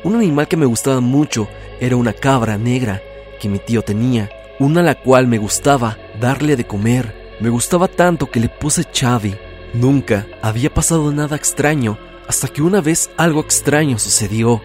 Un 0.04 0.16
animal 0.16 0.48
que 0.50 0.58
me 0.58 0.66
gustaba 0.66 1.00
mucho 1.00 1.48
era 1.80 1.96
una 1.96 2.12
cabra 2.12 2.58
negra 2.58 3.02
que 3.39 3.48
mi 3.48 3.60
tío 3.60 3.84
tenía, 3.84 4.30
una 4.60 4.82
a 4.82 4.84
la 4.84 4.96
cual 4.96 5.28
me 5.28 5.38
gustaba 5.38 5.98
darle 6.20 6.56
de 6.56 6.68
comer. 6.68 7.36
Me 7.39 7.50
gustaba 7.50 7.88
tanto 7.88 8.30
que 8.30 8.39
le 8.39 8.50
puse 8.50 8.84
Chavi. 8.84 9.36
Nunca 9.74 10.28
había 10.42 10.74
pasado 10.74 11.12
nada 11.12 11.36
extraño 11.36 11.98
hasta 12.28 12.48
que 12.48 12.62
una 12.62 12.82
vez 12.82 13.12
algo 13.18 13.42
extraño 13.42 13.98
sucedió. 13.98 14.62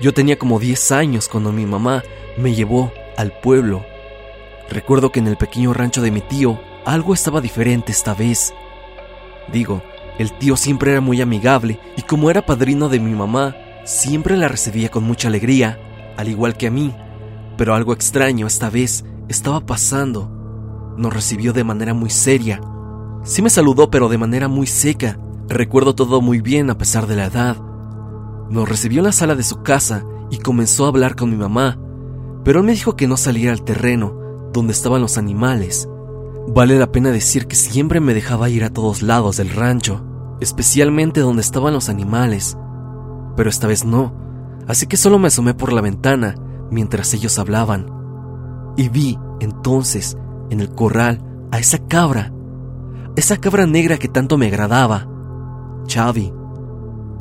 Yo 0.00 0.12
tenía 0.12 0.38
como 0.38 0.58
10 0.58 0.92
años 0.92 1.28
cuando 1.28 1.52
mi 1.52 1.66
mamá 1.66 2.02
me 2.36 2.54
llevó 2.54 2.92
al 3.16 3.32
pueblo. 3.40 3.84
Recuerdo 4.70 5.12
que 5.12 5.20
en 5.20 5.28
el 5.28 5.36
pequeño 5.36 5.74
rancho 5.74 6.00
de 6.00 6.10
mi 6.10 6.20
tío 6.20 6.58
algo 6.86 7.12
estaba 7.12 7.40
diferente 7.40 7.92
esta 7.92 8.14
vez. 8.14 8.54
Digo, 9.52 9.82
el 10.18 10.32
tío 10.32 10.56
siempre 10.56 10.92
era 10.92 11.00
muy 11.00 11.20
amigable 11.20 11.78
y 11.96 12.02
como 12.02 12.30
era 12.30 12.44
padrino 12.44 12.88
de 12.88 12.98
mi 12.98 13.12
mamá, 13.12 13.56
siempre 13.84 14.36
la 14.36 14.48
recibía 14.48 14.90
con 14.90 15.04
mucha 15.04 15.28
alegría, 15.28 15.78
al 16.16 16.28
igual 16.28 16.56
que 16.56 16.66
a 16.66 16.70
mí. 16.70 16.94
Pero 17.56 17.74
algo 17.74 17.92
extraño 17.92 18.46
esta 18.46 18.70
vez 18.70 19.04
estaba 19.28 19.60
pasando. 19.64 20.94
Nos 20.96 21.12
recibió 21.12 21.52
de 21.52 21.64
manera 21.64 21.94
muy 21.94 22.10
seria. 22.10 22.60
Sí 23.22 23.42
me 23.42 23.50
saludó, 23.50 23.90
pero 23.90 24.08
de 24.08 24.18
manera 24.18 24.48
muy 24.48 24.66
seca. 24.66 25.18
Recuerdo 25.48 25.94
todo 25.94 26.20
muy 26.20 26.40
bien 26.40 26.70
a 26.70 26.78
pesar 26.78 27.06
de 27.06 27.16
la 27.16 27.26
edad. 27.26 27.56
Nos 28.50 28.68
recibió 28.68 29.00
en 29.00 29.06
la 29.06 29.12
sala 29.12 29.34
de 29.34 29.42
su 29.42 29.62
casa 29.62 30.04
y 30.30 30.38
comenzó 30.38 30.84
a 30.84 30.88
hablar 30.88 31.16
con 31.16 31.30
mi 31.30 31.36
mamá, 31.36 31.78
pero 32.44 32.62
me 32.62 32.72
dijo 32.72 32.96
que 32.96 33.06
no 33.06 33.16
saliera 33.16 33.52
al 33.52 33.62
terreno, 33.62 34.14
donde 34.52 34.72
estaban 34.72 35.00
los 35.00 35.16
animales. 35.16 35.88
Vale 36.48 36.78
la 36.78 36.92
pena 36.92 37.10
decir 37.10 37.46
que 37.46 37.56
siempre 37.56 38.00
me 38.00 38.14
dejaba 38.14 38.50
ir 38.50 38.64
a 38.64 38.70
todos 38.70 39.02
lados 39.02 39.38
del 39.38 39.50
rancho, 39.50 40.04
especialmente 40.40 41.20
donde 41.20 41.42
estaban 41.42 41.72
los 41.72 41.88
animales, 41.88 42.58
pero 43.36 43.50
esta 43.50 43.66
vez 43.66 43.84
no, 43.84 44.14
así 44.66 44.86
que 44.86 44.96
solo 44.96 45.18
me 45.18 45.28
asomé 45.28 45.54
por 45.54 45.72
la 45.72 45.80
ventana 45.80 46.34
mientras 46.70 47.12
ellos 47.14 47.38
hablaban. 47.38 47.86
Y 48.76 48.88
vi, 48.88 49.18
entonces, 49.40 50.16
en 50.50 50.60
el 50.60 50.70
corral, 50.70 51.20
a 51.50 51.58
esa 51.58 51.78
cabra, 51.78 52.32
esa 53.16 53.36
cabra 53.36 53.66
negra 53.66 53.96
que 53.96 54.08
tanto 54.08 54.36
me 54.36 54.46
agradaba, 54.46 55.08
Chavi. 55.86 56.32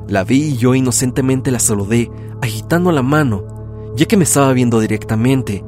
La 0.08 0.23
vi 0.23 0.43
y 0.43 0.58
yo 0.58 0.76
inocentemente 0.76 1.52
la 1.52 1.60
saludé, 1.60 2.12
agitando 2.41 2.91
la 2.91 3.04
mano, 3.04 3.93
ya 3.95 4.06
que 4.06 4.17
me 4.17 4.23
estaba 4.23 4.52
viendo 4.54 4.80
directamente. 4.80 5.63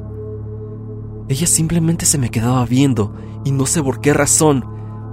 Ella 1.28 1.46
simplemente 1.46 2.06
se 2.06 2.18
me 2.18 2.30
quedaba 2.30 2.64
viendo 2.66 3.14
y 3.44 3.52
no 3.52 3.66
sé 3.66 3.82
por 3.82 4.00
qué 4.00 4.12
razón 4.12 4.64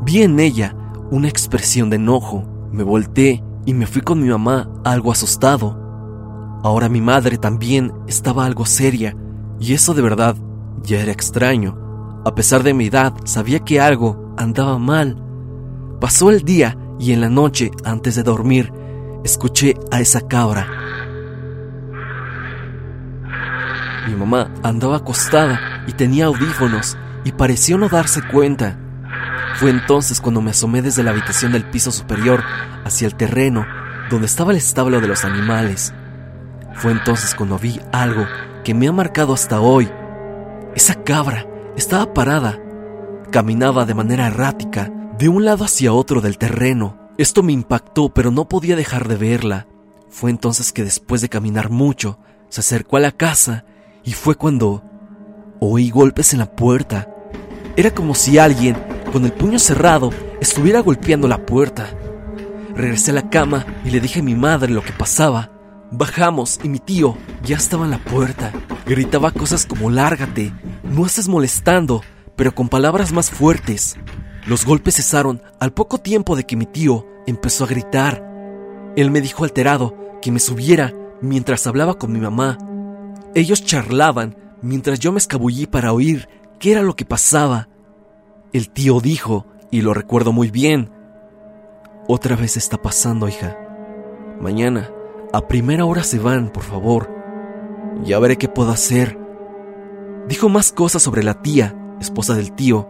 vi 0.03 0.23
en 0.23 0.39
ella 0.39 0.75
una 1.11 1.27
expresión 1.27 1.89
de 1.89 1.97
enojo. 1.97 2.43
Me 2.71 2.83
volteé 2.83 3.43
y 3.65 3.73
me 3.73 3.85
fui 3.85 4.01
con 4.01 4.21
mi 4.21 4.29
mamá 4.29 4.69
algo 4.83 5.11
asustado. 5.11 5.79
Ahora 6.63 6.89
mi 6.89 7.01
madre 7.01 7.37
también 7.37 7.91
estaba 8.07 8.45
algo 8.45 8.65
seria 8.65 9.15
y 9.59 9.73
eso 9.73 9.93
de 9.93 10.01
verdad 10.01 10.35
ya 10.81 11.01
era 11.01 11.11
extraño. 11.11 12.21
A 12.25 12.35
pesar 12.35 12.63
de 12.63 12.73
mi 12.73 12.87
edad, 12.87 13.13
sabía 13.25 13.59
que 13.59 13.81
algo 13.81 14.33
andaba 14.37 14.77
mal. 14.79 15.21
Pasó 15.99 16.29
el 16.29 16.43
día 16.43 16.77
y 16.99 17.11
en 17.11 17.21
la 17.21 17.29
noche, 17.29 17.71
antes 17.83 18.15
de 18.15 18.23
dormir, 18.23 18.71
escuché 19.23 19.75
a 19.91 19.99
esa 19.99 20.21
cabra. 20.21 20.67
Mi 24.07 24.15
mamá 24.15 24.53
andaba 24.63 24.97
acostada 24.97 25.83
y 25.87 25.93
tenía 25.93 26.25
audífonos 26.25 26.97
y 27.23 27.31
pareció 27.31 27.77
no 27.77 27.89
darse 27.89 28.21
cuenta. 28.27 28.79
Fue 29.55 29.69
entonces 29.69 30.19
cuando 30.19 30.41
me 30.41 30.51
asomé 30.51 30.81
desde 30.81 31.03
la 31.03 31.11
habitación 31.11 31.51
del 31.51 31.65
piso 31.65 31.91
superior 31.91 32.43
hacia 32.83 33.07
el 33.07 33.15
terreno 33.15 33.65
donde 34.09 34.27
estaba 34.27 34.51
el 34.51 34.57
establo 34.57 34.99
de 34.99 35.07
los 35.07 35.25
animales. 35.25 35.93
Fue 36.75 36.91
entonces 36.91 37.35
cuando 37.35 37.57
vi 37.57 37.79
algo 37.91 38.25
que 38.63 38.73
me 38.73 38.87
ha 38.87 38.91
marcado 38.91 39.33
hasta 39.33 39.59
hoy. 39.59 39.89
Esa 40.75 41.03
cabra 41.03 41.47
estaba 41.75 42.13
parada. 42.13 42.59
Caminaba 43.31 43.85
de 43.85 43.93
manera 43.93 44.27
errática 44.27 44.91
de 45.17 45.29
un 45.29 45.45
lado 45.45 45.65
hacia 45.65 45.93
otro 45.93 46.21
del 46.21 46.37
terreno. 46.37 47.11
Esto 47.17 47.43
me 47.43 47.53
impactó, 47.53 48.09
pero 48.13 48.31
no 48.31 48.47
podía 48.47 48.75
dejar 48.75 49.07
de 49.07 49.15
verla. 49.15 49.67
Fue 50.09 50.29
entonces 50.29 50.71
que 50.73 50.83
después 50.83 51.21
de 51.21 51.29
caminar 51.29 51.69
mucho, 51.69 52.19
se 52.49 52.61
acercó 52.61 52.97
a 52.97 53.01
la 53.01 53.11
casa 53.11 53.65
y 54.03 54.13
fue 54.13 54.35
cuando 54.35 54.83
oí 55.59 55.89
golpes 55.89 56.33
en 56.33 56.39
la 56.39 56.55
puerta. 56.55 57.07
Era 57.75 57.91
como 57.91 58.13
si 58.13 58.37
alguien, 58.37 58.75
con 59.13 59.25
el 59.25 59.31
puño 59.31 59.59
cerrado, 59.59 60.09
estuviera 60.41 60.79
golpeando 60.79 61.27
la 61.27 61.45
puerta. 61.45 61.87
Regresé 62.75 63.11
a 63.11 63.13
la 63.13 63.29
cama 63.29 63.63
y 63.85 63.91
le 63.91 63.99
dije 63.99 64.21
a 64.21 64.23
mi 64.23 64.33
madre 64.33 64.73
lo 64.73 64.81
que 64.81 64.91
pasaba. 64.91 65.51
Bajamos 65.91 66.59
y 66.63 66.69
mi 66.69 66.79
tío 66.79 67.15
ya 67.43 67.57
estaba 67.57 67.85
en 67.85 67.91
la 67.91 67.99
puerta. 67.99 68.51
Gritaba 68.87 69.29
cosas 69.29 69.67
como 69.67 69.91
lárgate, 69.91 70.51
no 70.81 71.05
estés 71.05 71.27
molestando, 71.27 72.01
pero 72.35 72.55
con 72.55 72.69
palabras 72.69 73.13
más 73.13 73.29
fuertes. 73.29 73.97
Los 74.47 74.65
golpes 74.65 74.95
cesaron 74.95 75.43
al 75.59 75.73
poco 75.73 75.99
tiempo 75.99 76.35
de 76.35 76.45
que 76.45 76.55
mi 76.55 76.65
tío 76.65 77.05
empezó 77.27 77.65
a 77.65 77.67
gritar. 77.67 78.27
Él 78.95 79.11
me 79.11 79.21
dijo 79.21 79.43
alterado 79.43 79.95
que 80.23 80.31
me 80.31 80.39
subiera 80.39 80.91
mientras 81.21 81.67
hablaba 81.67 81.99
con 81.99 82.11
mi 82.11 82.19
mamá. 82.19 82.57
Ellos 83.35 83.63
charlaban 83.63 84.35
mientras 84.63 84.99
yo 84.99 85.11
me 85.11 85.19
escabullí 85.19 85.67
para 85.67 85.93
oír 85.93 86.27
qué 86.57 86.71
era 86.71 86.81
lo 86.81 86.95
que 86.95 87.05
pasaba. 87.05 87.69
El 88.53 88.69
tío 88.69 88.99
dijo, 88.99 89.47
y 89.71 89.81
lo 89.81 89.93
recuerdo 89.93 90.31
muy 90.31 90.51
bien, 90.51 90.91
otra 92.07 92.35
vez 92.35 92.57
está 92.57 92.77
pasando, 92.77 93.27
hija. 93.27 93.57
Mañana, 94.39 94.91
a 95.31 95.47
primera 95.47 95.85
hora 95.85 96.03
se 96.03 96.19
van, 96.19 96.49
por 96.49 96.63
favor. 96.63 97.09
Ya 98.03 98.19
veré 98.19 98.37
qué 98.37 98.47
puedo 98.47 98.71
hacer. 98.71 99.17
Dijo 100.27 100.49
más 100.49 100.71
cosas 100.71 101.01
sobre 101.01 101.23
la 101.23 101.41
tía, 101.41 101.75
esposa 101.99 102.35
del 102.35 102.51
tío. 102.51 102.89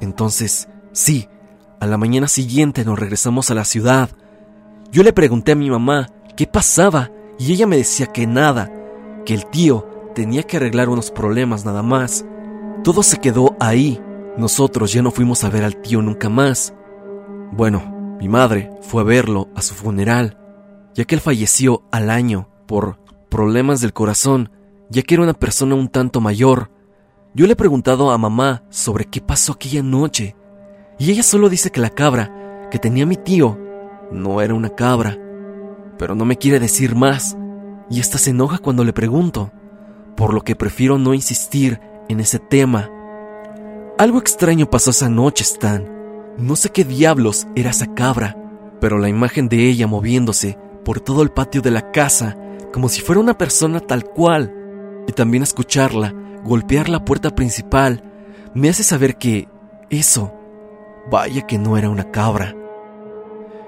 Entonces, 0.00 0.68
sí, 0.92 1.28
a 1.80 1.86
la 1.86 1.96
mañana 1.96 2.28
siguiente 2.28 2.84
nos 2.84 2.98
regresamos 2.98 3.50
a 3.50 3.54
la 3.54 3.64
ciudad. 3.64 4.10
Yo 4.92 5.02
le 5.02 5.12
pregunté 5.12 5.52
a 5.52 5.56
mi 5.56 5.70
mamá 5.70 6.08
qué 6.36 6.46
pasaba 6.46 7.10
y 7.38 7.52
ella 7.52 7.66
me 7.66 7.76
decía 7.78 8.06
que 8.06 8.26
nada, 8.26 8.70
que 9.24 9.34
el 9.34 9.46
tío 9.46 9.88
tenía 10.14 10.42
que 10.44 10.58
arreglar 10.58 10.88
unos 10.88 11.10
problemas 11.10 11.64
nada 11.64 11.82
más. 11.82 12.24
Todo 12.84 13.02
se 13.02 13.18
quedó 13.18 13.56
ahí. 13.58 14.00
Nosotros 14.36 14.92
ya 14.92 15.02
no 15.02 15.10
fuimos 15.10 15.44
a 15.44 15.50
ver 15.50 15.64
al 15.64 15.76
tío 15.76 16.00
nunca 16.02 16.28
más. 16.28 16.74
Bueno, 17.52 18.16
mi 18.18 18.28
madre 18.28 18.70
fue 18.80 19.02
a 19.02 19.04
verlo 19.04 19.48
a 19.54 19.62
su 19.62 19.74
funeral, 19.74 20.38
ya 20.94 21.04
que 21.04 21.14
él 21.14 21.20
falleció 21.20 21.82
al 21.90 22.10
año 22.10 22.48
por 22.66 22.98
problemas 23.28 23.80
del 23.80 23.92
corazón, 23.92 24.50
ya 24.88 25.02
que 25.02 25.14
era 25.14 25.22
una 25.22 25.34
persona 25.34 25.74
un 25.74 25.88
tanto 25.88 26.20
mayor. 26.20 26.70
Yo 27.34 27.46
le 27.46 27.52
he 27.52 27.56
preguntado 27.56 28.10
a 28.10 28.18
mamá 28.18 28.62
sobre 28.70 29.06
qué 29.06 29.20
pasó 29.20 29.52
aquella 29.52 29.82
noche, 29.82 30.36
y 30.98 31.10
ella 31.10 31.22
solo 31.22 31.48
dice 31.48 31.70
que 31.70 31.80
la 31.80 31.90
cabra 31.90 32.68
que 32.70 32.78
tenía 32.78 33.06
mi 33.06 33.16
tío 33.16 33.58
no 34.10 34.40
era 34.40 34.54
una 34.54 34.70
cabra, 34.70 35.18
pero 35.98 36.14
no 36.14 36.24
me 36.24 36.36
quiere 36.36 36.60
decir 36.60 36.94
más, 36.94 37.36
y 37.90 38.00
hasta 38.00 38.18
se 38.18 38.30
enoja 38.30 38.58
cuando 38.58 38.84
le 38.84 38.92
pregunto 38.92 39.50
por 40.16 40.34
lo 40.34 40.42
que 40.42 40.56
prefiero 40.56 40.98
no 40.98 41.14
insistir 41.14 41.80
en 42.08 42.20
ese 42.20 42.38
tema. 42.38 42.90
Algo 43.98 44.18
extraño 44.18 44.68
pasó 44.68 44.90
esa 44.90 45.08
noche, 45.08 45.42
Stan. 45.44 45.88
No 46.38 46.56
sé 46.56 46.70
qué 46.70 46.84
diablos 46.84 47.46
era 47.54 47.70
esa 47.70 47.94
cabra, 47.94 48.36
pero 48.80 48.98
la 48.98 49.08
imagen 49.08 49.48
de 49.48 49.68
ella 49.68 49.86
moviéndose 49.86 50.58
por 50.84 51.00
todo 51.00 51.22
el 51.22 51.30
patio 51.30 51.62
de 51.62 51.70
la 51.70 51.92
casa 51.92 52.36
como 52.72 52.88
si 52.88 53.02
fuera 53.02 53.20
una 53.20 53.36
persona 53.36 53.80
tal 53.80 54.04
cual, 54.04 55.04
y 55.06 55.12
también 55.12 55.42
escucharla 55.42 56.14
golpear 56.42 56.88
la 56.88 57.04
puerta 57.04 57.30
principal, 57.30 58.02
me 58.54 58.68
hace 58.68 58.82
saber 58.82 59.16
que 59.16 59.48
eso, 59.90 60.32
vaya 61.10 61.42
que 61.42 61.58
no 61.58 61.76
era 61.76 61.88
una 61.88 62.10
cabra. 62.10 62.54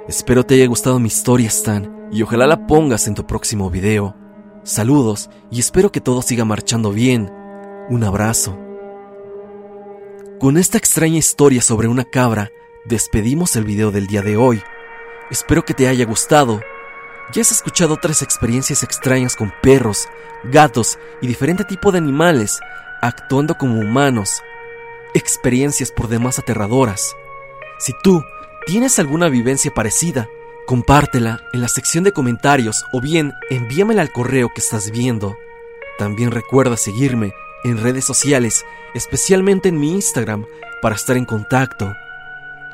Espero 0.08 0.44
te 0.44 0.54
haya 0.54 0.66
gustado 0.66 0.98
mi 0.98 1.06
historia, 1.06 1.48
Stan, 1.48 2.08
y 2.12 2.22
ojalá 2.22 2.46
la 2.46 2.66
pongas 2.66 3.06
en 3.06 3.14
tu 3.14 3.26
próximo 3.26 3.70
video. 3.70 4.16
Saludos 4.62 5.30
y 5.50 5.60
espero 5.60 5.92
que 5.92 6.00
todo 6.00 6.22
siga 6.22 6.44
marchando 6.44 6.90
bien. 6.90 7.30
Un 7.90 8.04
abrazo. 8.04 8.58
Con 10.44 10.58
esta 10.58 10.76
extraña 10.76 11.16
historia 11.16 11.62
sobre 11.62 11.88
una 11.88 12.04
cabra, 12.04 12.52
despedimos 12.84 13.56
el 13.56 13.64
video 13.64 13.90
del 13.90 14.06
día 14.06 14.20
de 14.20 14.36
hoy. 14.36 14.62
Espero 15.30 15.64
que 15.64 15.72
te 15.72 15.88
haya 15.88 16.04
gustado. 16.04 16.60
Ya 17.32 17.40
has 17.40 17.50
escuchado 17.50 17.94
otras 17.94 18.20
experiencias 18.20 18.82
extrañas 18.82 19.36
con 19.36 19.54
perros, 19.62 20.06
gatos 20.42 20.98
y 21.22 21.28
diferente 21.28 21.64
tipo 21.64 21.92
de 21.92 21.96
animales 21.96 22.60
actuando 23.00 23.54
como 23.54 23.80
humanos. 23.80 24.42
Experiencias 25.14 25.90
por 25.90 26.08
demás 26.08 26.38
aterradoras. 26.38 27.16
Si 27.78 27.94
tú 28.02 28.22
tienes 28.66 28.98
alguna 28.98 29.30
vivencia 29.30 29.72
parecida, 29.72 30.28
Compártela 30.66 31.40
en 31.54 31.62
la 31.62 31.68
sección 31.68 32.04
de 32.04 32.12
comentarios 32.12 32.84
o 32.92 33.00
bien 33.00 33.32
envíamela 33.48 34.02
al 34.02 34.12
correo 34.12 34.50
que 34.54 34.60
estás 34.60 34.90
viendo. 34.90 35.38
También 35.96 36.32
recuerda 36.32 36.76
seguirme 36.76 37.32
en 37.64 37.78
redes 37.78 38.04
sociales, 38.04 38.66
especialmente 38.94 39.68
en 39.68 39.78
mi 39.78 39.92
Instagram, 39.92 40.46
para 40.80 40.94
estar 40.94 41.16
en 41.16 41.24
contacto. 41.24 41.94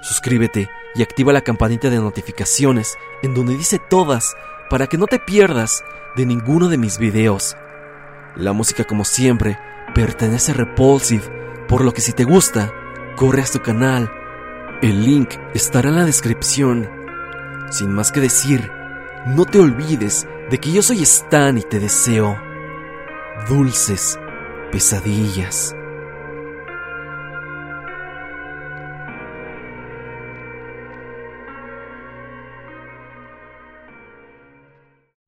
Suscríbete 0.03 0.69
y 0.95 1.03
activa 1.03 1.33
la 1.33 1.41
campanita 1.43 1.91
de 1.91 1.99
notificaciones 1.99 2.97
en 3.23 3.35
donde 3.35 3.57
dice 3.57 3.79
todas 3.79 4.37
para 4.69 4.87
que 4.87 4.99
no 4.99 5.07
te 5.07 5.19
pierdas 5.19 5.85
de 6.17 6.27
ninguno 6.27 6.69
de 6.69 6.79
mis 6.79 6.99
videos. 6.99 7.57
La 8.37 8.53
música 8.53 8.85
como 8.85 9.05
siempre 9.05 9.59
pertenece 9.95 10.53
a 10.53 10.55
Repulsive, 10.55 11.25
por 11.69 11.85
lo 11.85 11.93
que 11.93 12.01
si 12.01 12.13
te 12.13 12.25
gusta, 12.25 12.73
corre 13.17 13.43
a 13.43 13.47
su 13.47 13.61
canal. 13.61 14.11
El 14.83 15.05
link 15.05 15.35
estará 15.55 15.89
en 15.91 15.97
la 15.97 16.05
descripción. 16.05 16.89
Sin 17.71 17.93
más 17.93 18.13
que 18.13 18.21
decir, 18.21 18.71
no 19.27 19.45
te 19.45 19.59
olvides 19.59 20.27
de 20.51 20.59
que 20.59 20.73
yo 20.73 20.83
soy 20.83 21.03
Stan 21.03 21.59
y 21.59 21.63
te 21.63 21.79
deseo 21.79 22.37
dulces 23.49 24.19
pesadillas. 24.71 25.75